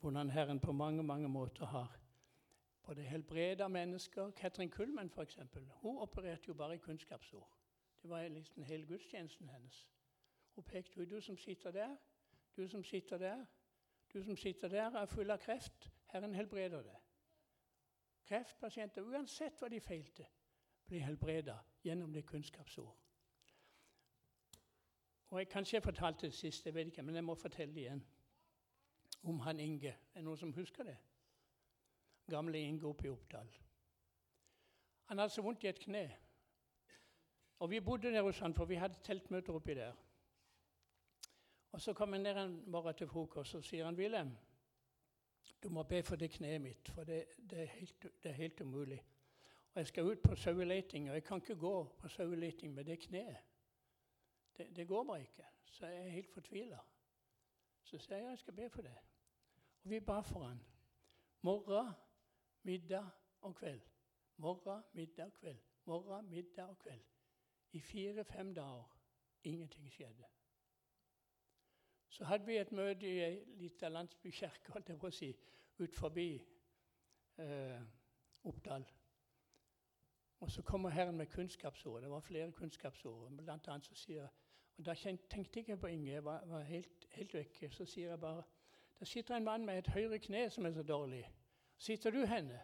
Hvordan 0.00 0.30
Herren 0.30 0.60
på 0.60 0.72
mange 0.72 1.02
mange 1.02 1.28
måter 1.28 1.66
har 1.66 1.98
både 2.82 3.02
helbreda 3.02 3.68
mennesker. 3.68 4.30
Katrin 4.30 4.70
Kullmann, 4.70 5.10
f.eks. 5.10 5.38
Hun 5.70 5.98
opererte 5.98 6.44
jo 6.48 6.54
bare 6.54 6.74
i 6.74 6.78
kunnskapsord. 6.78 7.56
Det 8.02 8.10
var 8.10 8.28
liksom 8.28 8.62
hele 8.62 8.86
gudstjenesten 8.86 9.48
hennes. 9.48 9.88
Hun 10.54 10.64
pekte 10.64 11.00
ut 11.00 11.10
du 11.10 11.20
som 11.20 11.36
sitter 11.36 11.70
der, 11.70 11.96
du 12.56 12.68
som 12.68 12.84
sitter 12.84 13.18
der, 13.18 13.44
du 14.12 14.22
som 14.22 14.36
sitter 14.36 14.68
der, 14.68 14.96
er 14.96 15.06
full 15.06 15.30
av 15.30 15.38
kreft. 15.38 15.90
Herren 16.10 16.34
helbreder 16.34 16.82
det. 16.82 16.96
Kreftpasienter, 18.26 19.02
uansett 19.02 19.58
hva 19.58 19.68
de 19.70 19.80
feilte, 19.80 20.26
blir 20.86 21.04
helbreda 21.06 21.56
gjennom 21.84 22.12
det 22.12 22.26
kunnskapsord. 22.26 22.96
Og 25.30 25.38
jeg, 25.38 25.48
Kanskje 25.48 25.76
jeg 25.76 25.82
fortalte 25.82 26.26
det 26.26 26.34
sist, 26.34 26.66
jeg 26.66 26.74
vet 26.74 26.90
ikke, 26.90 27.02
men 27.02 27.14
jeg 27.14 27.24
må 27.24 27.34
fortelle 27.34 27.74
det 27.74 27.80
igjen. 27.80 28.02
Om 29.22 29.40
han 29.40 29.60
Inge. 29.60 29.88
Er 29.88 30.18
det 30.18 30.24
noen 30.24 30.38
som 30.38 30.52
husker 30.52 30.84
det? 30.84 30.96
Gamle 32.30 32.58
Inge 32.58 32.86
oppe 32.88 33.06
i 33.06 33.10
Oppdal. 33.10 33.50
Han 35.10 35.18
hadde 35.18 35.34
så 35.34 35.42
vondt 35.42 35.64
i 35.64 35.68
et 35.68 35.78
kne. 35.78 36.04
Og 37.60 37.70
vi 37.70 37.80
bodde 37.80 38.12
der 38.12 38.22
hos 38.22 38.38
han, 38.38 38.54
for 38.54 38.64
vi 38.64 38.78
hadde 38.80 39.02
teltmøter 39.04 39.52
oppi 39.54 39.74
der. 39.74 39.94
Og 41.72 41.80
Så 41.80 41.92
kom 41.92 42.12
han 42.12 42.20
ned 42.20 42.36
en 42.36 42.70
morgen 42.70 42.94
til 42.94 43.06
frokost 43.06 43.54
og 43.54 43.64
sier 43.64 43.84
han, 43.84 43.96
Wilhelm, 43.96 44.36
du 45.62 45.68
må 45.68 45.82
be 45.82 46.02
for 46.02 46.16
det 46.16 46.30
kneet 46.30 46.60
mitt, 46.60 46.88
for 46.88 47.04
det, 47.04 47.24
det, 47.50 47.62
er, 47.62 47.66
helt, 47.66 48.02
det 48.22 48.30
er 48.30 48.32
helt 48.34 48.60
umulig. 48.60 49.04
Og 49.74 49.78
jeg 49.80 49.86
skal 49.86 50.04
ut 50.04 50.22
på 50.22 50.36
saueleting, 50.36 51.08
og 51.08 51.14
jeg 51.14 51.24
kan 51.24 51.36
ikke 51.36 51.56
gå 51.56 51.84
på 51.98 52.08
saueleting 52.08 52.74
med 52.74 52.84
det 52.84 52.98
kneet. 52.98 53.36
Det, 54.56 54.76
det, 54.76 54.88
går 54.88 55.04
bare 55.04 55.20
ikke. 55.20 55.46
Så 55.64 55.86
jeg 55.86 56.06
er 56.06 56.08
helt 56.08 56.32
fortvila. 56.32 56.78
Så 57.82 57.98
sier 57.98 58.16
jeg 58.16 58.26
jeg 58.30 58.38
skal 58.38 58.54
be 58.54 58.70
for 58.70 58.82
det. 58.82 58.96
Og 59.82 59.90
vi 59.90 60.00
ba 60.00 60.20
for 60.20 60.44
han. 60.44 60.60
Morgen, 61.42 61.92
middag 62.62 63.06
og 63.40 63.54
kveld. 63.56 63.80
Morgen, 64.36 64.82
middag 64.92 65.24
og 65.24 65.32
kveld. 65.32 65.58
Morgen, 65.84 66.30
middag 66.30 66.64
og 66.64 66.78
kveld. 66.78 67.04
I 67.72 67.80
fire-fem 67.80 68.54
dager. 68.54 68.96
Ingenting 69.44 69.92
skjedde. 69.92 70.24
Så 72.10 72.24
hadde 72.24 72.46
vi 72.46 72.56
et 72.58 72.72
møte 72.72 73.06
i 73.06 73.18
ei 73.22 73.34
lita 73.60 73.88
landsbykirke 73.88 74.72
holdt 74.74 74.88
jeg 74.90 74.98
på 74.98 75.10
å 75.10 75.14
si, 75.14 75.28
ut 75.78 75.94
forbi 75.94 76.30
eh, 77.38 77.82
Oppdal. 78.50 78.86
Og 80.40 80.50
Så 80.50 80.62
kommer 80.62 80.90
Herren 80.90 81.16
med 81.16 81.26
kunnskapsord. 81.26 82.02
Det 82.02 82.10
var 82.10 82.20
flere 82.20 82.52
kunnskapsord. 82.52 83.30
Blant 83.36 83.68
annet 83.68 83.86
så 83.86 83.94
sier, 83.94 84.28
og 84.78 84.84
Da 84.84 84.94
tenkte 84.94 85.64
jeg 85.66 85.80
på 85.80 85.86
Inge. 85.86 86.12
Jeg 86.12 86.24
var, 86.24 86.44
var 86.46 86.62
helt, 86.62 87.06
helt 87.10 87.34
vekke. 87.34 87.70
Så 87.70 87.84
sier 87.84 88.10
jeg 88.10 88.20
bare 88.20 88.42
Der 88.98 89.06
sitter 89.06 89.36
en 89.36 89.44
mann 89.44 89.64
med 89.66 89.78
et 89.78 89.86
høyre 89.88 90.18
kne 90.18 90.50
som 90.50 90.66
er 90.66 90.72
så 90.72 90.82
dårlig. 90.82 91.24
Sitter 91.76 92.10
du 92.10 92.24
henne? 92.26 92.60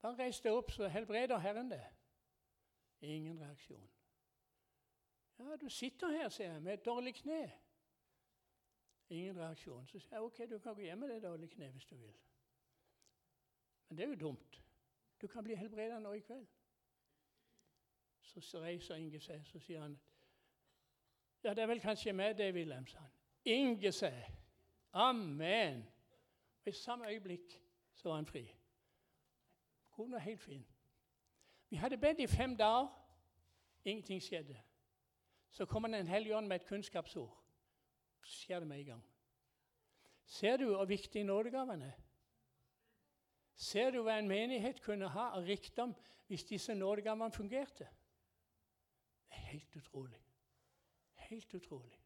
Bare 0.00 0.18
reis 0.18 0.40
deg 0.40 0.52
opp, 0.52 0.70
så 0.70 0.88
helbreder 0.88 1.38
Herren 1.38 1.70
det. 1.70 1.84
Ingen 3.00 3.40
reaksjon. 3.40 3.90
Ja, 5.38 5.56
du 5.56 5.68
sitter 5.68 6.10
her, 6.12 6.28
sier 6.28 6.52
jeg, 6.52 6.62
med 6.62 6.72
et 6.72 6.84
dårlig 6.84 7.14
kne. 7.14 7.52
Ingen 9.10 9.36
reaksjon. 9.36 9.86
Så 9.86 9.98
sier 9.98 10.16
jeg 10.16 10.22
ok, 10.22 10.38
du 10.50 10.58
kan 10.58 10.74
gå 10.74 10.80
hjem 10.80 10.98
med 10.98 11.08
det 11.08 11.22
dårlige 11.22 11.50
kneet 11.54 11.72
hvis 11.72 11.86
du 11.86 11.96
vil. 11.96 12.14
Men 13.88 13.98
det 13.98 14.04
er 14.04 14.08
jo 14.08 14.14
dumt. 14.14 14.62
Du 15.20 15.26
kan 15.26 15.44
bli 15.44 15.54
helbreda 15.54 15.98
nå 15.98 16.12
i 16.12 16.20
kveld. 16.20 16.46
Så 18.22 18.60
reiser 18.62 18.94
Inge 18.94 19.20
seg 19.20 19.42
så 19.46 19.58
sier 19.58 19.80
han 19.82 19.98
Ja, 21.42 21.54
det 21.54 21.62
er 21.62 21.66
vel 21.66 21.80
kanskje 21.80 22.12
meg 22.12 22.36
det, 22.38 22.52
Wilhelm, 22.54 22.86
sa 22.86 22.98
han. 22.98 23.10
Inge 23.44 23.92
seg. 23.92 24.22
Amen. 24.92 25.82
Og 26.62 26.68
I 26.68 26.72
samme 26.72 27.08
øyeblikk 27.08 27.56
så 27.94 28.08
var 28.08 28.16
han 28.16 28.26
fri. 28.26 28.44
Konen 29.90 30.12
var 30.12 30.18
helt 30.18 30.40
fin. 30.40 30.66
Vi 31.70 31.76
hadde 31.76 31.98
bedt 31.98 32.18
i 32.18 32.26
fem 32.26 32.56
dager. 32.56 32.88
Ingenting 33.84 34.22
skjedde. 34.22 34.60
Så 35.50 35.66
kom 35.66 35.84
han 35.84 35.94
en 35.94 36.06
hellig 36.06 36.34
ånd 36.36 36.46
med 36.46 36.60
et 36.60 36.66
kunnskapsord 36.66 37.39
skjer 38.26 38.60
det 38.60 38.68
med 38.68 38.78
en 38.78 38.86
gang. 38.86 39.04
Ser 40.30 40.56
du 40.56 40.68
hvor 40.70 40.84
viktig 40.84 41.24
nådegavene 41.24 41.84
er? 41.84 41.98
Ser 43.60 43.90
du 43.90 44.00
hva 44.02 44.16
en 44.18 44.28
menighet 44.28 44.80
kunne 44.80 45.08
ha 45.12 45.30
av 45.36 45.44
rikdom 45.44 45.92
hvis 46.30 46.46
disse 46.48 46.74
nådegavene 46.74 47.34
fungerte? 47.34 47.88
Det 49.28 49.36
er 49.36 49.50
helt 49.50 49.76
utrolig. 49.76 50.22
Helt 51.30 51.54
utrolig. 51.54 52.00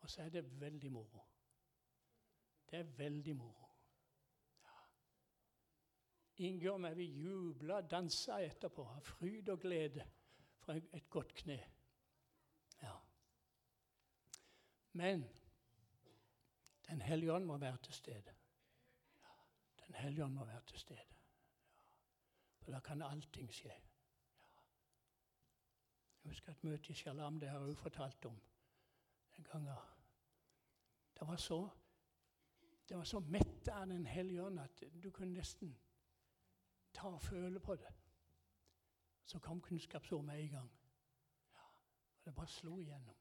Og 0.00 0.10
så 0.10 0.22
er 0.22 0.28
det 0.28 0.60
veldig 0.60 0.92
moro. 0.92 1.24
Det 2.70 2.78
er 2.78 2.82
veldig 2.82 3.36
moro. 3.36 3.68
Ja. 4.64 4.78
Inge 6.46 6.72
og 6.72 6.80
meg 6.80 6.96
vi 6.96 7.04
jubla 7.04 7.80
og 7.82 7.90
dansa 7.90 8.38
etterpå 8.44 8.86
av 8.94 9.02
fryd 9.04 9.50
og 9.52 9.60
glede 9.60 10.06
fra 10.62 10.76
et 10.78 11.10
godt 11.10 11.34
kne. 11.42 11.58
Men 14.92 15.28
Den 16.88 17.00
hellige 17.00 17.32
ånd 17.32 17.44
må 17.44 17.56
være 17.56 17.76
til 17.76 17.94
stede. 17.94 18.34
Den 19.86 19.94
hellige 19.94 20.24
ånd 20.24 20.34
må 20.34 20.44
være 20.44 20.62
til 20.66 20.78
stede. 20.78 21.00
For 22.60 22.70
da 22.70 22.80
kan 22.80 23.02
allting 23.02 23.52
skje. 23.54 23.72
Jeg 26.24 26.30
husker 26.30 26.52
et 26.52 26.64
møte 26.64 26.90
i 26.90 26.94
Shalam, 26.94 27.40
det 27.40 27.48
har 27.48 27.58
jeg 27.58 27.68
også 27.68 27.82
fortalt 27.82 28.24
om 28.24 28.40
den 29.36 29.44
gangen. 29.44 29.76
Det 31.18 31.28
var 31.28 31.36
så 31.36 31.68
det 32.88 32.98
var 32.98 33.04
så 33.04 33.20
mett 33.20 33.68
av 33.68 33.88
Den 33.88 34.06
hellige 34.06 34.42
ånd 34.42 34.60
at 34.60 34.82
du 35.02 35.10
kunne 35.10 35.32
nesten 35.32 35.70
ta 36.92 37.08
og 37.08 37.22
føle 37.22 37.60
på 37.60 37.76
det. 37.76 37.92
Så 39.24 39.38
kom 39.38 39.60
kunnskapsord 39.60 40.24
med 40.24 40.42
en 40.42 40.50
gang. 40.50 40.70
Ja, 41.54 41.62
og 42.18 42.24
det 42.24 42.34
bare 42.34 42.48
slo 42.48 42.78
igjennom 42.78 43.16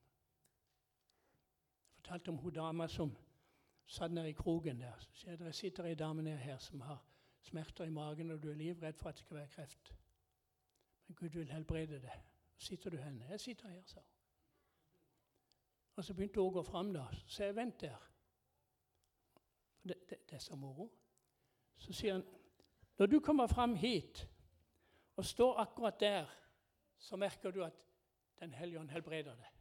fortalte 2.02 2.30
om 2.30 2.38
hun 2.38 2.54
dama 2.54 2.88
som 2.88 3.18
satt 3.86 4.12
nede 4.12 4.30
i 4.30 4.34
kroken 4.34 4.80
der. 4.82 4.98
Så 5.00 5.14
sier 5.14 5.38
det 5.38 5.56
sitter 5.56 5.86
ei 5.86 5.96
dame 5.96 6.22
nede 6.22 6.38
her 6.38 6.58
som 6.58 6.82
har 6.82 7.04
smerter 7.42 7.86
i 7.86 7.90
magen, 7.90 8.32
og 8.32 8.44
du 8.44 8.50
er 8.50 8.56
livredd 8.58 8.98
for 8.98 9.10
at 9.10 9.16
det 9.16 9.26
skal 9.26 9.38
være 9.38 9.48
kreft. 9.48 9.94
Men 11.08 11.16
Gud 11.16 11.30
vil 11.30 11.52
helbrede 11.52 12.02
det. 12.02 12.12
Så 12.58 12.66
sitter 12.66 12.90
du 12.90 12.98
henne. 12.98 13.26
Jeg 13.30 13.40
sitter 13.40 13.70
her, 13.70 13.82
sa 13.86 14.00
hun. 14.00 14.08
Og 15.96 16.04
så 16.04 16.14
begynte 16.14 16.40
hun 16.40 16.50
å 16.50 16.56
gå 16.56 16.64
fram, 16.64 16.94
da. 16.94 17.06
Så 17.28 17.44
jeg, 17.44 17.56
vent 17.56 17.82
der. 17.82 18.08
Det, 19.84 19.98
det, 20.10 20.18
det, 20.30 20.36
er 20.36 20.42
så 20.42 20.56
moro. 20.56 20.88
Så 21.78 21.94
sier 21.94 22.14
han, 22.18 22.26
når 22.98 23.06
du 23.06 23.20
kommer 23.20 23.48
fram 23.48 23.76
hit 23.76 24.28
og 25.16 25.26
står 25.26 25.60
akkurat 25.60 26.00
der, 26.00 26.30
så 26.98 27.18
merker 27.18 27.52
du 27.52 27.64
at 27.66 27.78
Den 28.42 28.54
hellige 28.54 28.80
ånd 28.80 28.90
helbreder 28.90 29.36
deg. 29.38 29.61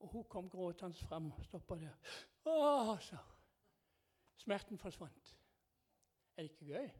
Og 0.00 0.08
hun 0.08 0.24
kom 0.24 0.48
gråtende 0.50 0.96
fram 0.96 1.28
og 1.32 1.44
stoppa 1.44 1.76
der. 1.80 2.16
Å, 2.48 2.96
sa 3.04 3.20
Smerten 4.40 4.78
forsvant. 4.80 5.36
Er 6.36 6.46
det 6.46 6.50
ikke 6.50 6.66
gøy? 6.72 6.90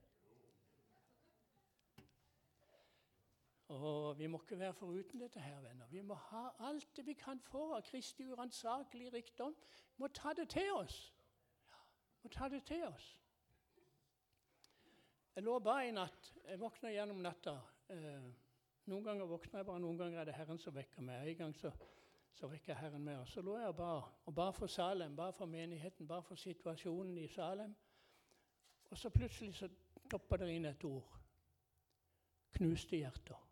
Og 3.71 4.19
Vi 4.19 4.27
må 4.27 4.41
ikke 4.43 4.59
være 4.59 4.75
foruten 4.75 5.21
dette, 5.21 5.41
her, 5.41 5.61
venner. 5.61 5.87
Vi 5.89 6.03
må 6.03 6.15
ha 6.15 6.49
alt 6.59 6.97
det 6.97 7.07
vi 7.07 7.15
kan 7.15 7.41
få 7.41 7.77
av 7.77 7.87
Kristi 7.87 8.27
uransakelige 8.29 9.13
rikdom. 9.15 9.55
Vi 9.97 10.03
må 10.03 10.09
ta 10.09 10.35
det 10.37 10.49
til 10.51 10.73
oss. 10.75 10.99
Ja, 11.71 11.79
må 12.23 12.31
ta 12.35 12.49
det 12.49 12.65
til 12.69 12.85
oss. 12.85 13.07
Jeg 15.35 15.45
lå 15.47 15.59
bare 15.59 15.89
i 15.89 15.95
natt. 15.95 16.33
Jeg 16.45 16.61
våkna 16.61 16.91
gjennom 16.91 17.23
natta. 17.23 17.55
Eh, 17.89 18.27
noen 18.91 19.07
ganger 19.07 19.31
våkner 19.31 19.63
jeg 19.63 19.71
bare, 19.71 19.81
noen 19.81 19.99
ganger 20.03 20.21
er 20.21 20.29
det 20.29 20.35
Herren 20.35 20.59
som 20.59 20.75
vekker 20.75 21.07
meg. 21.07 21.31
En 21.31 21.39
gang 21.45 21.57
så 21.57 21.71
så 22.35 22.47
vekker 22.47 22.75
Herren 22.75 23.05
med 23.05 23.17
oss. 23.19 23.33
Så 23.33 23.43
lå 23.43 23.57
jeg 23.59 23.69
og 23.69 23.77
ba, 23.77 23.93
og 24.27 24.35
ba 24.35 24.51
for 24.51 24.67
Salem, 24.67 25.17
ba 25.17 25.31
for 25.31 25.47
menigheten, 25.47 26.09
ba 26.09 26.21
for 26.21 26.35
situasjonen 26.35 27.19
i 27.19 27.29
Salem. 27.29 27.77
Og 28.91 28.99
så 28.99 29.11
plutselig 29.11 29.55
så 29.55 29.69
toppa 30.11 30.37
det 30.37 30.49
inn 30.51 30.65
et 30.65 30.85
ord. 30.85 31.17
Knuste 32.53 32.97
hjerter. 32.97 33.47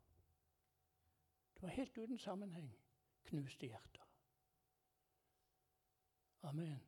Det 1.55 1.62
var 1.62 1.69
helt 1.69 1.99
uten 1.99 2.19
sammenheng. 2.19 2.71
Knuste 3.25 3.67
hjerter. 3.67 4.05
Amen. 6.43 6.81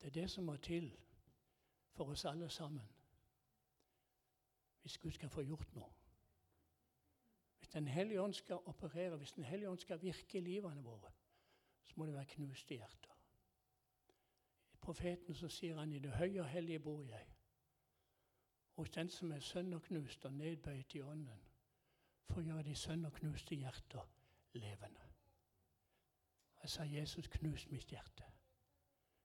Det 0.00 0.06
er 0.06 0.10
det 0.10 0.30
som 0.30 0.44
må 0.44 0.56
til 0.56 0.96
for 1.92 2.04
oss 2.04 2.24
alle 2.24 2.48
sammen. 2.48 2.88
Hvis 4.82 4.98
Gud 4.98 5.10
skal 5.10 5.28
få 5.28 5.42
gjort 5.42 5.74
noe. 5.74 5.99
Den 7.72 7.88
hellige 7.88 8.22
ånd 8.22 8.34
skal 8.34 8.58
operere, 8.66 9.16
hvis 9.16 9.32
Den 9.32 9.44
hellige 9.44 9.70
ånd 9.70 9.78
skal 9.78 10.02
virke 10.02 10.38
i 10.38 10.40
livene 10.40 10.82
våre, 10.82 11.12
så 11.86 11.92
må 11.96 12.06
det 12.06 12.14
være 12.14 12.24
knuste 12.24 12.74
hjerter. 12.74 13.16
I 14.72 14.76
profeten 14.80 15.34
så 15.34 15.48
sier 15.48 15.78
han 15.78 15.92
i 15.92 15.98
det 15.98 16.10
høye 16.10 16.40
og 16.40 16.48
hellige 16.48 16.80
bor 16.80 17.02
jeg. 17.02 17.26
Hos 18.76 18.90
den 18.90 19.08
som 19.08 19.32
er 19.32 19.40
sønderknust 19.40 20.24
og 20.24 20.32
nedbøyd 20.32 20.94
i 20.94 21.02
ånden, 21.02 21.46
for 22.26 22.40
å 22.40 22.44
gjøre 22.44 22.62
de 22.62 22.74
sønderknuste 22.74 23.54
hjerter 23.54 24.06
levende. 24.52 25.10
Jeg 26.62 26.70
sa, 26.70 26.82
'Jesus, 26.84 27.28
knus 27.28 27.70
mitt 27.70 27.90
hjerte. 27.90 28.24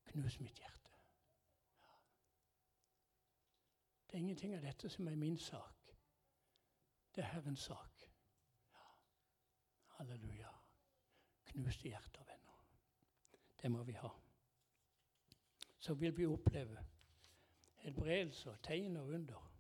Knus 0.05 0.39
mitt 0.39 0.60
hjerte.' 0.60 0.91
Det 4.08 4.13
er 4.13 4.17
ingenting 4.17 4.55
av 4.55 4.62
dette 4.62 4.89
som 4.89 5.08
er 5.08 5.15
min 5.15 5.38
sak. 5.38 5.95
Det 7.15 7.23
er 7.23 7.27
Herrens 7.27 7.60
sak. 7.60 7.94
Ja. 10.05 10.11
Halleluja. 10.11 10.49
Knuste 11.45 11.89
hjerter, 11.89 12.23
venner. 12.23 12.59
Det 13.61 13.71
må 13.71 13.83
vi 13.83 13.91
ha. 13.91 14.09
Så 15.79 15.93
vil 15.93 16.17
vi 16.17 16.25
oppleve 16.25 16.85
helbredelse 17.75 18.51
og 18.51 18.61
tegn 18.63 18.97
og 18.97 19.07
under. 19.07 19.51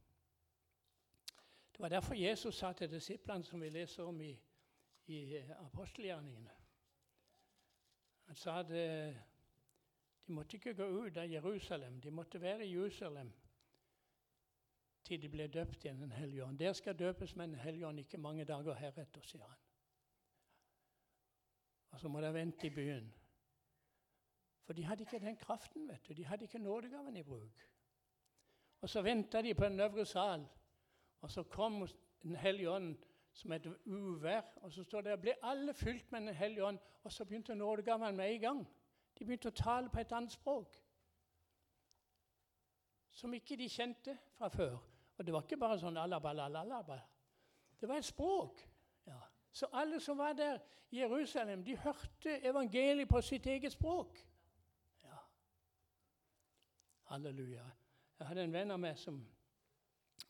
Det 1.71 1.79
var 1.79 1.89
derfor 1.89 2.15
Jesus 2.15 2.55
sa 2.55 2.73
til 2.73 2.91
disiplene, 2.91 3.43
som 3.43 3.61
vi 3.61 3.69
leser 3.69 4.03
om 4.03 4.21
i, 4.21 4.39
i 5.07 5.35
apostelgjerningene 5.37 6.51
Han 8.25 8.35
sa 8.35 8.59
at 8.59 8.71
eh, 8.71 9.15
de 10.27 10.33
måtte 10.33 10.57
ikke 10.57 10.73
gå 10.73 10.87
ut 10.87 11.17
av 11.17 11.29
Jerusalem, 11.29 12.01
de 12.01 12.11
måtte 12.11 12.41
være 12.41 12.65
i 12.65 12.71
Jerusalem 12.73 13.33
til 15.03 15.21
de 15.21 15.29
ble 15.29 15.47
døpt 15.47 15.85
i 15.85 15.89
Den 15.89 16.11
hellige 16.11 16.45
ånd. 16.45 16.59
Der 16.59 16.73
skal 16.73 16.99
døpes 16.99 17.35
med 17.35 17.47
Den 17.47 17.55
hellige 17.55 17.87
ånd 17.87 17.99
ikke 17.99 18.17
mange 18.17 18.45
dager 18.45 18.73
heretter, 18.73 19.21
sier 19.21 19.45
han. 19.45 19.64
Og 21.95 21.99
så 21.99 22.09
må 22.11 22.21
de 22.21 22.33
vente 22.33 22.67
i 22.67 22.69
byen. 22.69 23.05
For 24.67 24.73
de 24.73 24.83
hadde 24.83 25.05
ikke 25.05 25.19
den 25.23 25.37
kraften, 25.39 25.87
vet 25.87 26.07
du. 26.07 26.13
De 26.13 26.25
hadde 26.25 26.43
ikke 26.43 26.59
nådegaven 26.59 27.15
i 27.17 27.23
bruk. 27.23 27.61
Og 28.81 28.89
så 28.89 29.01
venta 29.01 29.41
de 29.41 29.53
på 29.53 29.65
den 29.65 29.79
øvre 29.79 30.05
sal, 30.05 30.43
og 31.21 31.31
så 31.31 31.43
kom 31.43 31.87
Den 32.23 32.35
hellige 32.35 32.69
ånd 32.71 32.97
som 33.33 33.51
et 33.51 33.65
uvær. 33.85 34.41
Og 34.55 34.71
så 34.71 34.83
står 34.83 35.01
det 35.01 35.09
at 35.09 35.21
ble 35.21 35.33
alle 35.43 35.73
fylt 35.73 36.11
med 36.11 36.21
Den 36.21 36.35
hellige 36.35 36.65
ånd, 36.65 36.79
og 37.03 37.11
så 37.11 37.25
begynte 37.25 37.55
nådegaven 37.55 38.15
med 38.15 38.33
en 38.33 38.41
gang. 38.41 38.67
De 39.19 39.25
begynte 39.25 39.47
å 39.47 39.51
tale 39.51 39.89
på 39.89 39.99
et 39.99 40.11
annet 40.11 40.31
språk 40.31 40.81
som 43.11 43.33
ikke 43.33 43.55
de 43.55 43.69
kjente 43.69 44.17
fra 44.35 44.47
før. 44.47 44.77
Og 45.17 45.25
det 45.25 45.33
var 45.33 45.45
ikke 45.45 45.57
bare 45.57 45.79
sånn 45.79 45.97
alabalalaba. 45.97 46.99
Det 47.79 47.87
var 47.87 48.01
et 48.01 48.05
språk. 48.05 48.59
Så 49.55 49.67
alle 49.71 49.99
som 49.99 50.17
var 50.17 50.33
der 50.33 50.59
i 50.91 50.99
Jerusalem, 50.99 51.63
de 51.63 51.77
hørte 51.77 52.45
evangeliet 52.45 53.09
på 53.09 53.21
sitt 53.21 53.45
eget 53.45 53.71
språk. 53.71 54.17
Ja. 55.03 55.17
Halleluja. 57.03 57.63
Jeg 58.19 58.27
hadde 58.27 58.43
en 58.43 58.53
venn 58.53 58.71
av 58.71 58.79
meg 58.79 58.99
som 58.99 59.21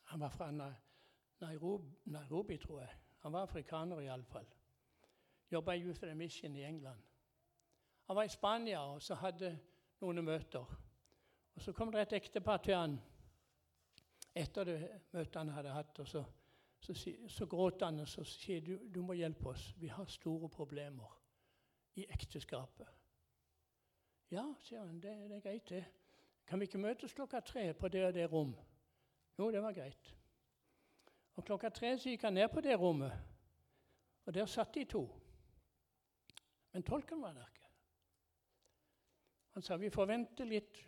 Han 0.05 0.21
var 0.21 0.29
fra 0.29 0.51
Nairobi, 1.41 1.95
Nairobi 2.05 2.57
tror 2.57 2.79
jeg. 2.79 2.89
Han 3.19 3.33
var 3.33 3.41
afrikaner 3.41 3.99
iallfall. 3.99 4.45
Jobba 5.51 5.73
i 5.73 5.81
Youth 5.81 6.15
Mission 6.15 6.55
i 6.55 6.63
England. 6.63 7.01
Han 8.05 8.15
var 8.15 8.23
i 8.23 8.29
Spania 8.29 8.79
og 8.79 9.01
så 9.01 9.15
hadde 9.15 9.57
noen 10.01 10.25
møter. 10.25 10.65
Og 11.55 11.61
Så 11.61 11.73
kom 11.73 11.91
det 11.91 12.01
et 12.01 12.13
ektepar 12.13 12.57
til 12.57 12.75
han 12.75 13.01
etter 14.35 14.63
det 14.63 14.79
møtet 15.11 15.35
han 15.35 15.49
hadde 15.49 15.73
hatt. 15.73 15.99
og 15.99 16.07
Så, 16.07 16.23
så, 16.85 17.11
så 17.27 17.45
gråt 17.49 17.81
han 17.81 17.99
og 18.03 18.09
så 18.09 18.23
sier 18.27 18.61
du, 18.61 18.75
du 18.91 19.01
må 19.01 19.15
hjelpe 19.17 19.49
oss. 19.49 19.71
Vi 19.81 19.89
har 19.89 20.05
store 20.11 20.49
problemer 20.49 21.15
i 21.95 22.05
ekteskapet. 22.09 22.87
Ja, 24.33 24.45
sier 24.61 24.83
han, 24.83 24.99
det, 25.01 25.13
det 25.29 25.39
er 25.39 25.45
greit, 25.45 25.69
det. 25.69 25.83
Kan 26.45 26.59
vi 26.59 26.67
ikke 26.69 26.81
møtes 26.81 27.13
klokka 27.13 27.41
tre 27.45 27.71
på 27.73 27.89
det 27.89 28.03
og 28.05 28.13
det 28.13 28.25
rom? 28.31 28.53
Jo, 29.39 29.49
det 29.51 29.61
var 29.63 29.73
greit. 29.73 30.11
Og 31.35 31.45
klokka 31.45 31.69
tre 31.73 31.95
så 31.99 32.11
gikk 32.11 32.27
han 32.27 32.37
ned 32.37 32.47
på 32.53 32.61
det 32.63 32.77
rommet, 32.79 33.11
og 34.25 34.33
der 34.33 34.45
satt 34.45 34.75
de 34.75 34.85
to. 34.89 35.03
Men 36.73 36.83
tolken 36.83 37.21
var 37.21 37.33
der 37.33 37.47
ikke. 37.47 37.69
Han 39.55 39.63
sa 39.63 39.77
vi 39.79 39.89
får 39.89 40.07
vente 40.09 40.45
litt 40.47 40.81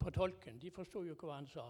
på 0.00 0.10
tolken. 0.10 0.58
De 0.60 0.70
forsto 0.72 1.02
jo 1.04 1.16
ikke 1.16 1.28
hva 1.28 1.40
han 1.40 1.48
sa. 1.50 1.66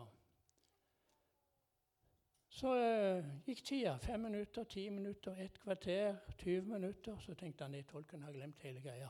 Så 2.56 2.70
uh, 2.72 3.24
gikk 3.44 3.64
tida. 3.64 3.96
Fem 4.00 4.20
minutter, 4.20 4.64
ti 4.64 4.88
minutter, 4.90 5.36
ett 5.36 5.58
kvarter, 5.60 6.16
20 6.38 6.62
minutter. 6.62 7.18
Så 7.18 7.34
tenkte 7.34 7.64
han 7.64 7.74
at 7.74 7.86
tolken 7.86 8.22
har 8.22 8.32
glemt 8.32 8.62
hele 8.62 8.80
greia. 8.80 9.08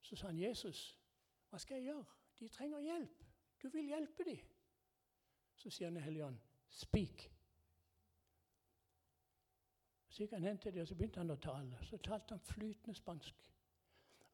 Så 0.00 0.16
sa 0.16 0.26
han, 0.26 0.38
'Jesus, 0.38 0.98
hva 1.50 1.58
skal 1.58 1.76
jeg 1.76 1.84
gjøre? 1.84 2.04
De 2.38 2.48
trenger 2.48 2.80
hjelp. 2.80 3.24
Du 3.62 3.68
vil 3.68 3.86
hjelpe 3.86 4.24
dem.' 4.24 4.44
Så 5.56 5.70
sier 5.70 5.90
han 5.90 5.96
Hellige 5.96 6.24
Ånd, 6.24 6.38
'Speak'. 6.70 7.30
Så 10.08 10.22
gikk 10.22 10.32
han 10.32 10.42
hen 10.42 10.58
til 10.58 10.72
dem, 10.72 10.80
og 10.80 10.88
så 10.88 10.94
begynte 10.94 11.20
han 11.20 11.30
å 11.30 11.36
tale. 11.36 11.78
Så 11.82 11.96
talte 11.96 12.34
han 12.34 12.40
flytende 12.40 12.94
spansk. 12.94 13.42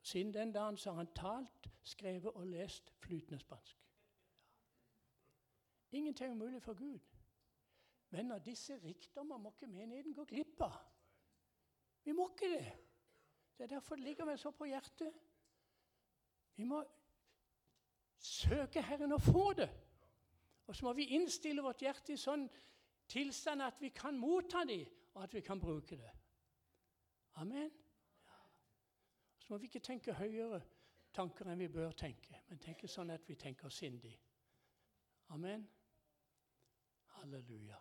Siden 0.03 0.35
den 0.35 0.53
dagen 0.53 0.77
så 0.77 0.90
har 0.90 0.96
han 0.96 1.14
talt, 1.14 1.70
skrevet 1.83 2.33
og 2.33 2.46
lest 2.46 2.92
flytende 3.01 3.38
spansk. 3.38 3.79
Ingenting 5.92 6.29
er 6.29 6.33
umulig 6.35 6.62
for 6.62 6.75
Gud. 6.75 7.12
Men 8.12 8.33
av 8.33 8.42
disse 8.44 8.77
rikdommer 8.83 9.40
må 9.40 9.55
ikke 9.55 9.70
menigheten 9.72 10.12
gå 10.12 10.25
glipp 10.29 10.61
av. 10.66 10.75
Vi 12.05 12.12
må 12.12 12.27
ikke 12.33 12.51
det. 12.53 12.72
Det 13.57 13.64
er 13.64 13.70
derfor 13.77 13.96
det 13.96 14.05
ligger 14.05 14.27
meg 14.29 14.40
så 14.40 14.51
på 14.53 14.66
hjertet. 14.68 15.14
Vi 16.59 16.66
må 16.68 16.83
søke 18.20 18.83
Herren 18.85 19.16
og 19.16 19.22
få 19.22 19.53
det. 19.57 19.70
Og 20.66 20.77
så 20.77 20.85
må 20.85 20.92
vi 20.92 21.09
innstille 21.16 21.64
vårt 21.64 21.81
hjerte 21.83 22.12
i 22.12 22.20
sånn 22.20 22.44
tilstand 23.09 23.64
at 23.64 23.81
vi 23.81 23.90
kan 23.96 24.18
motta 24.18 24.64
det, 24.68 24.85
og 25.14 25.22
at 25.25 25.35
vi 25.35 25.40
kan 25.44 25.61
bruke 25.61 25.96
det. 25.96 26.11
Amen. 27.40 27.70
Så 29.38 29.53
må 29.53 29.59
vi 29.59 29.70
ikke 29.70 29.83
tenke 29.85 30.14
høyere 30.16 30.61
tanker 31.16 31.48
enn 31.48 31.64
vi 31.64 31.70
bør 31.72 31.96
tenke, 31.96 32.42
men 32.48 32.61
tenke 32.61 32.88
sånn 32.88 33.14
at 33.14 33.25
vi 33.29 33.38
tenker 33.40 33.72
sindig. 33.72 34.12
Amen. 35.33 35.64
Halleluja 37.16 37.81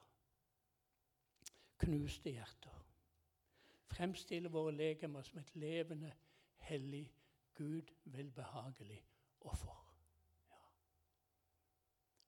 knuste 1.82 2.32
hjerter. 2.32 2.78
Fremstille 3.92 4.52
våre 4.52 4.72
legemer 4.76 5.22
som 5.28 5.40
et 5.40 5.56
levende, 5.56 6.14
hellig, 6.68 7.12
Gud 7.54 7.92
velbehagelig 8.06 9.02
offer. 9.42 9.96
Ja. 10.50 10.62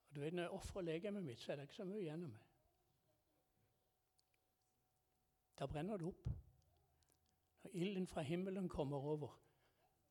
Og 0.10 0.16
du 0.16 0.20
vet, 0.20 0.34
Når 0.34 0.44
jeg 0.44 0.52
ofrer 0.52 0.82
legemet 0.82 1.24
mitt, 1.24 1.40
så 1.42 1.52
er 1.52 1.56
det 1.56 1.64
ikke 1.64 1.76
så 1.76 1.86
mye 1.86 2.02
igjen 2.02 2.24
av 2.24 2.30
meg. 2.30 2.50
Da 5.60 5.66
brenner 5.66 5.98
det 5.98 6.08
opp. 6.08 6.30
Når 7.64 7.72
ilden 7.74 8.08
fra 8.08 8.22
himmelen 8.22 8.70
kommer 8.70 8.98
over, 8.98 9.40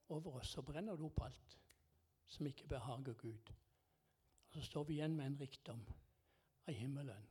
over 0.09 0.38
oss, 0.38 0.48
så 0.48 0.62
brenner 0.62 0.96
det 0.96 1.05
opp 1.05 1.20
alt 1.20 1.59
som 2.26 2.46
ikke 2.46 2.66
behager 2.66 3.14
Gud. 3.14 3.52
Og 4.48 4.55
så 4.55 4.62
står 4.62 4.85
vi 4.85 4.94
igjen 4.94 5.16
med 5.16 5.26
en 5.26 5.40
rikdom 5.40 5.85
av 6.66 6.74
himmelen 6.74 7.28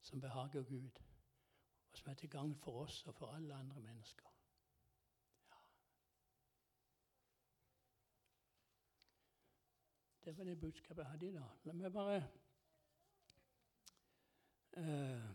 som 0.00 0.20
behager 0.20 0.62
Gud 0.62 1.00
som 1.98 2.10
er 2.10 2.14
til 2.14 2.30
gagn 2.30 2.54
for 2.54 2.84
oss 2.84 3.02
og 3.06 3.14
for 3.14 3.34
alle 3.34 3.54
andre 3.54 3.80
mennesker. 3.80 4.26
Ja. 5.50 5.56
Det 10.24 10.38
var 10.38 10.44
det 10.44 10.60
budskapet 10.60 11.02
jeg 11.02 11.10
hadde 11.10 11.28
i 11.28 11.32
dag. 11.32 11.58
La 11.64 11.72
meg 11.72 11.92
bare 11.92 12.22
uh, 14.76 15.28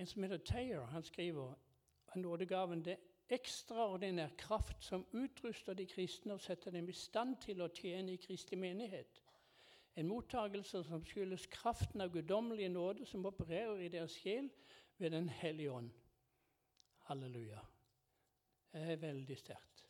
En 0.00 0.06
som 0.06 0.22
heter 0.22 0.38
Tayer, 0.38 0.86
han 0.86 1.02
skriver 1.04 1.54
at 2.08 2.16
nådegaven 2.16 2.84
det 2.84 2.96
ekstraordinær 3.28 4.28
kraft 4.38 4.84
som 4.84 5.06
utruster 5.12 5.74
de 5.74 5.86
kristne 5.86 6.32
og 6.32 6.40
setter 6.40 6.70
dem 6.70 6.88
i 6.88 6.92
stand 6.96 7.36
til 7.44 7.60
å 7.60 7.68
tjene 7.68 8.14
i 8.14 8.22
kristelig 8.22 8.58
menighet. 8.58 9.20
En 9.96 10.08
mottagelse 10.08 10.84
som 10.86 11.04
skyldes 11.04 11.46
kraften 11.50 12.00
av 12.00 12.12
guddommelig 12.14 12.68
nåde 12.70 13.06
som 13.06 13.26
opererer 13.26 13.80
i 13.82 13.88
deres 13.88 14.14
sjel 14.22 14.50
ved 14.98 15.10
Den 15.10 15.28
hellige 15.28 15.72
ånd. 15.72 15.90
Halleluja. 17.10 17.60
Det 18.72 18.82
er 18.92 18.96
veldig 18.96 19.38
sterkt. 19.38 19.86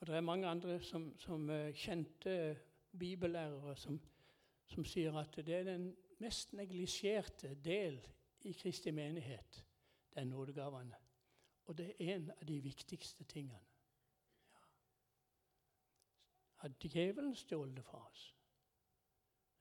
Og 0.00 0.06
Det 0.06 0.14
er 0.16 0.20
mange 0.20 0.48
andre 0.48 0.80
som, 0.80 1.18
som 1.18 1.50
eh, 1.50 1.74
kjente 1.74 2.56
bibellærere 2.98 3.76
som, 3.76 4.00
som, 4.66 4.84
sier 4.84 5.16
at 5.20 5.36
det 5.36 5.54
er 5.54 5.66
den 5.68 5.90
mest 6.18 6.54
neglisjerte 6.56 7.54
del 7.64 8.00
i 8.48 8.52
Kristi 8.52 8.90
menighet, 8.90 9.64
det 10.08 10.22
er 10.22 10.24
nådegavene. 10.24 10.96
Og 11.64 11.78
det 11.78 11.90
er 11.90 12.14
en 12.14 12.30
av 12.30 12.46
de 12.48 12.56
viktigste 12.64 13.24
tingene. 13.24 13.60
Har 16.60 16.68
djevelen 16.80 17.36
stjålet 17.36 17.76
det 17.76 17.84
fra 17.84 18.06
oss? 18.06 18.36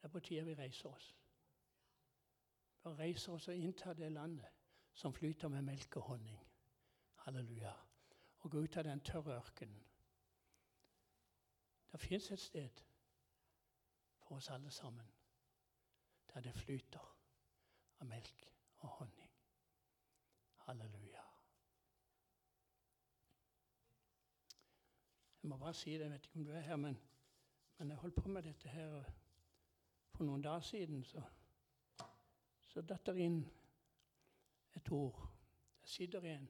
Det 0.02 0.08
er 0.08 0.12
på 0.12 0.20
tide 0.20 0.46
vi 0.46 0.56
reiser 0.56 0.90
oss. 0.90 1.16
Vi 2.84 2.90
reiser 2.90 3.34
oss 3.34 3.48
og 3.48 3.56
inntar 3.56 3.94
det 3.94 4.12
landet 4.12 4.48
som 4.94 5.14
flyter 5.14 5.48
med 5.48 5.62
melk 5.62 5.96
og 5.96 6.02
honning. 6.02 6.42
Halleluja. 7.16 7.74
Og 8.40 8.52
gå 8.52 8.64
ut 8.64 8.78
av 8.78 8.84
den 8.84 9.00
tørre 9.00 9.38
ørkenen. 9.38 9.86
Det 11.92 12.00
fins 12.00 12.32
et 12.32 12.40
sted 12.40 12.84
for 14.20 14.36
oss 14.36 14.50
alle 14.50 14.72
sammen 14.72 15.08
der 16.34 16.42
det 16.42 16.54
flyter 16.54 17.16
av 18.00 18.08
melk 18.08 18.44
og 18.80 18.90
honning. 18.90 19.32
Halleluja. 20.68 21.19
Jeg 25.50 25.58
må 25.58 25.64
bare 25.66 25.74
si 25.74 25.94
det, 25.94 26.00
jeg 26.00 26.12
vet 26.12 26.26
ikke 26.26 26.40
om 26.40 26.46
du 26.46 26.52
er 26.52 26.60
her, 26.60 26.76
men, 26.76 26.98
men 27.78 27.90
jeg 27.90 27.98
holdt 27.98 28.16
på 28.16 28.30
med 28.30 28.44
dette 28.44 28.70
her 28.70 29.04
for 30.14 30.24
noen 30.24 30.44
dager 30.46 30.62
siden. 30.62 31.00
Så, 31.04 31.24
så 32.70 32.84
datt 32.86 33.10
det 33.10 33.16
inn 33.18 33.40
et 34.78 34.92
ord. 34.94 35.18
Jeg 35.82 35.90
sitter 35.90 36.28
en 36.30 36.46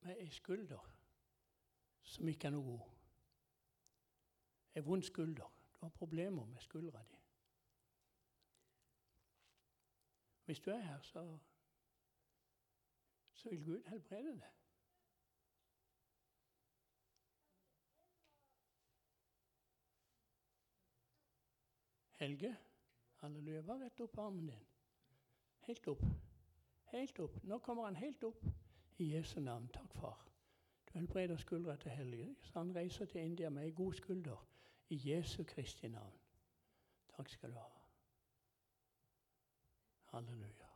med 0.00 0.22
ei 0.24 0.30
skulder 0.32 0.88
som 2.02 2.32
ikke 2.32 2.48
er 2.48 2.56
noe 2.56 2.64
god. 2.70 2.88
Ei 4.72 4.86
vond 4.88 5.04
skulder. 5.04 5.52
Du 5.76 5.84
har 5.84 5.92
problemer 6.00 6.48
med 6.48 6.64
skuldra 6.64 7.04
di. 7.10 7.20
Hvis 10.46 10.64
du 10.64 10.70
er 10.70 10.80
her, 10.80 11.02
så, 11.02 11.26
så 13.32 13.50
vil 13.52 13.64
Gud 13.64 13.82
helbrede 13.92 14.40
deg. 14.40 14.57
Helge, 22.18 22.56
halleluja, 23.16 23.62
bare 23.62 23.84
rett 23.84 24.00
opp 24.00 24.18
armen 24.18 24.46
din. 24.46 24.66
Helt 25.68 25.86
opp. 25.88 26.02
Helt 26.90 27.18
opp. 27.18 27.42
Nå 27.44 27.58
kommer 27.58 27.84
han 27.84 27.96
helt 27.96 28.24
opp. 28.24 28.42
I 28.98 29.12
Jesu 29.14 29.40
navn. 29.40 29.68
Takk, 29.68 29.94
far. 29.94 30.24
Du 30.88 30.98
helbreder 30.98 31.36
skuldra 31.36 31.76
til 31.76 31.90
Helge, 31.90 32.36
så 32.42 32.58
han 32.58 32.74
reiser 32.76 33.04
til 33.06 33.20
India 33.20 33.50
med 33.50 33.64
ei 33.64 33.70
god 33.70 33.92
skulder. 33.94 34.46
I 34.88 35.00
Jesu 35.10 35.44
Kristi 35.44 35.88
navn. 35.88 36.18
Takk 37.16 37.28
skal 37.28 37.52
du 37.52 37.58
ha. 37.58 37.68
Halleluja. 40.04 40.68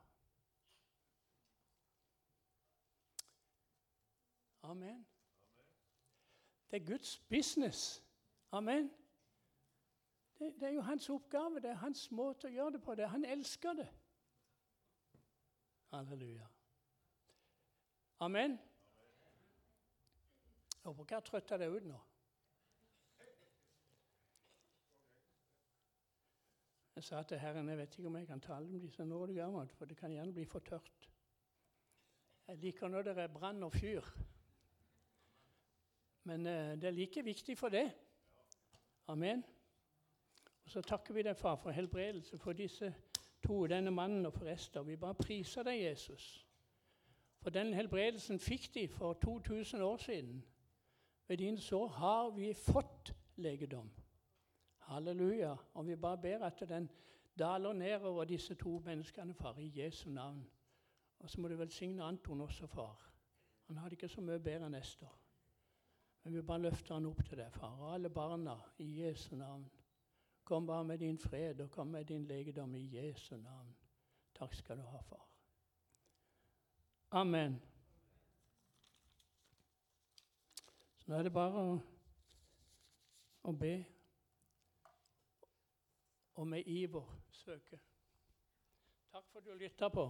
Amen. 4.62 5.06
Det 6.70 6.82
er 6.82 6.86
Guds 6.86 7.18
business. 7.28 8.02
Amen. 8.52 8.90
Det, 10.42 10.62
er 10.62 10.74
jo 10.74 10.80
hans 10.80 11.08
oppgave, 11.10 11.60
det 11.60 11.70
er 11.70 11.74
hans 11.84 12.08
måte 12.10 12.48
å 12.48 12.50
gjøre 12.50 12.76
det 12.76 12.82
på. 12.82 12.94
Det. 12.98 13.06
Han 13.12 13.24
elsker 13.24 13.76
det. 13.78 13.88
Halleluja. 15.92 16.48
Amen. 18.26 18.56
Jeg 20.72 20.88
håper 20.88 21.04
ikke 21.04 21.14
jeg 21.14 21.26
trøtta 21.28 21.58
deg 21.62 21.76
ut 21.76 21.86
nå. 21.86 22.00
Jeg 26.96 27.06
sa 27.06 27.22
til 27.26 27.38
Herren 27.42 27.70
jeg 27.70 27.78
vet 27.78 27.94
ikke 27.98 28.10
om 28.10 28.18
jeg 28.18 28.26
kan 28.28 28.42
tale 28.42 28.66
om 28.66 28.82
disse 28.82 29.06
gammel, 29.06 29.70
for 29.78 29.86
det 29.86 29.96
kan 29.96 30.10
gjerne 30.10 30.34
bli 30.34 30.44
for 30.46 30.60
tørt. 30.60 31.08
Jeg 32.48 32.58
liker 32.58 32.88
når 32.88 33.02
det 33.02 33.18
er 33.18 33.32
brann 33.32 33.62
og 33.62 33.72
fyr. 33.72 34.02
Men 36.24 36.46
eh, 36.46 36.74
det 36.78 36.88
er 36.88 36.98
like 36.98 37.24
viktig 37.24 37.58
for 37.58 37.68
det. 37.68 37.92
Amen. 39.06 39.44
Og 40.64 40.70
Så 40.70 40.80
takker 40.80 41.14
vi 41.14 41.22
deg, 41.22 41.36
far, 41.36 41.56
for 41.56 41.70
helbredelse 41.70 42.38
for 42.38 42.52
disse 42.52 42.94
to, 43.42 43.66
denne 43.66 43.90
mannen 43.90 44.26
og 44.26 44.32
for 44.32 44.46
Ester. 44.46 44.82
Vi 44.82 44.96
bare 44.96 45.14
priser 45.14 45.62
deg, 45.62 45.82
Jesus. 45.82 46.46
For 47.42 47.50
den 47.50 47.74
helbredelsen 47.74 48.38
fikk 48.38 48.74
de 48.74 48.88
for 48.88 49.12
2000 49.12 49.82
år 49.82 49.96
siden. 49.96 50.44
Ved 51.28 51.36
din 51.36 51.58
sår 51.58 51.88
har 51.88 52.30
vi 52.30 52.52
fått 52.54 53.14
legedom. 53.36 53.90
Halleluja. 54.78 55.56
Og 55.74 55.86
vi 55.86 55.96
bare 55.96 56.18
ber 56.18 56.44
at 56.44 56.64
den 56.68 56.90
daler 57.38 57.72
ned 57.72 58.00
over 58.00 58.24
disse 58.24 58.54
to 58.54 58.78
menneskene, 58.84 59.34
far, 59.34 59.58
i 59.58 59.72
Jesu 59.74 60.10
navn. 60.10 60.46
Og 61.18 61.30
så 61.30 61.40
må 61.40 61.48
du 61.48 61.56
velsigne 61.56 62.04
Anton 62.04 62.40
også, 62.40 62.66
far. 62.66 63.12
Han 63.66 63.76
hadde 63.76 63.94
ikke 63.94 64.08
så 64.08 64.20
mye 64.20 64.38
bedre 64.38 64.66
enn 64.66 64.74
Ester. 64.74 65.18
Men 66.22 66.34
vi 66.34 66.42
bare 66.42 66.62
løfter 66.62 66.94
han 66.94 67.06
opp 67.06 67.24
til 67.26 67.38
deg, 67.38 67.52
far. 67.52 67.78
Og 67.80 67.94
alle 67.94 68.10
barna, 68.10 68.56
i 68.78 69.02
Jesu 69.02 69.36
navn. 69.36 69.70
Kom 70.52 70.66
bare 70.66 70.84
med 70.84 70.98
din 70.98 71.18
fred, 71.18 71.60
og 71.60 71.70
kom 71.70 71.86
med 71.86 72.04
din 72.04 72.24
legedom 72.24 72.74
i 72.74 72.96
Jesu 72.96 73.36
navn. 73.36 73.76
Takk 74.34 74.54
skal 74.54 74.76
du 74.76 74.82
ha, 74.82 74.98
far. 75.00 75.28
Amen. 77.10 77.62
Så 80.98 81.08
nå 81.08 81.16
er 81.16 81.22
det 81.22 81.32
bare 81.32 81.62
å, 81.62 81.78
å 83.48 83.54
be 83.56 83.72
og 86.34 86.46
med 86.52 86.68
iver 86.68 87.08
søke. 87.30 87.80
Takk 89.08 89.32
for 89.32 89.40
at 89.40 89.48
du 89.48 89.56
lytta 89.56 89.88
på. 89.88 90.04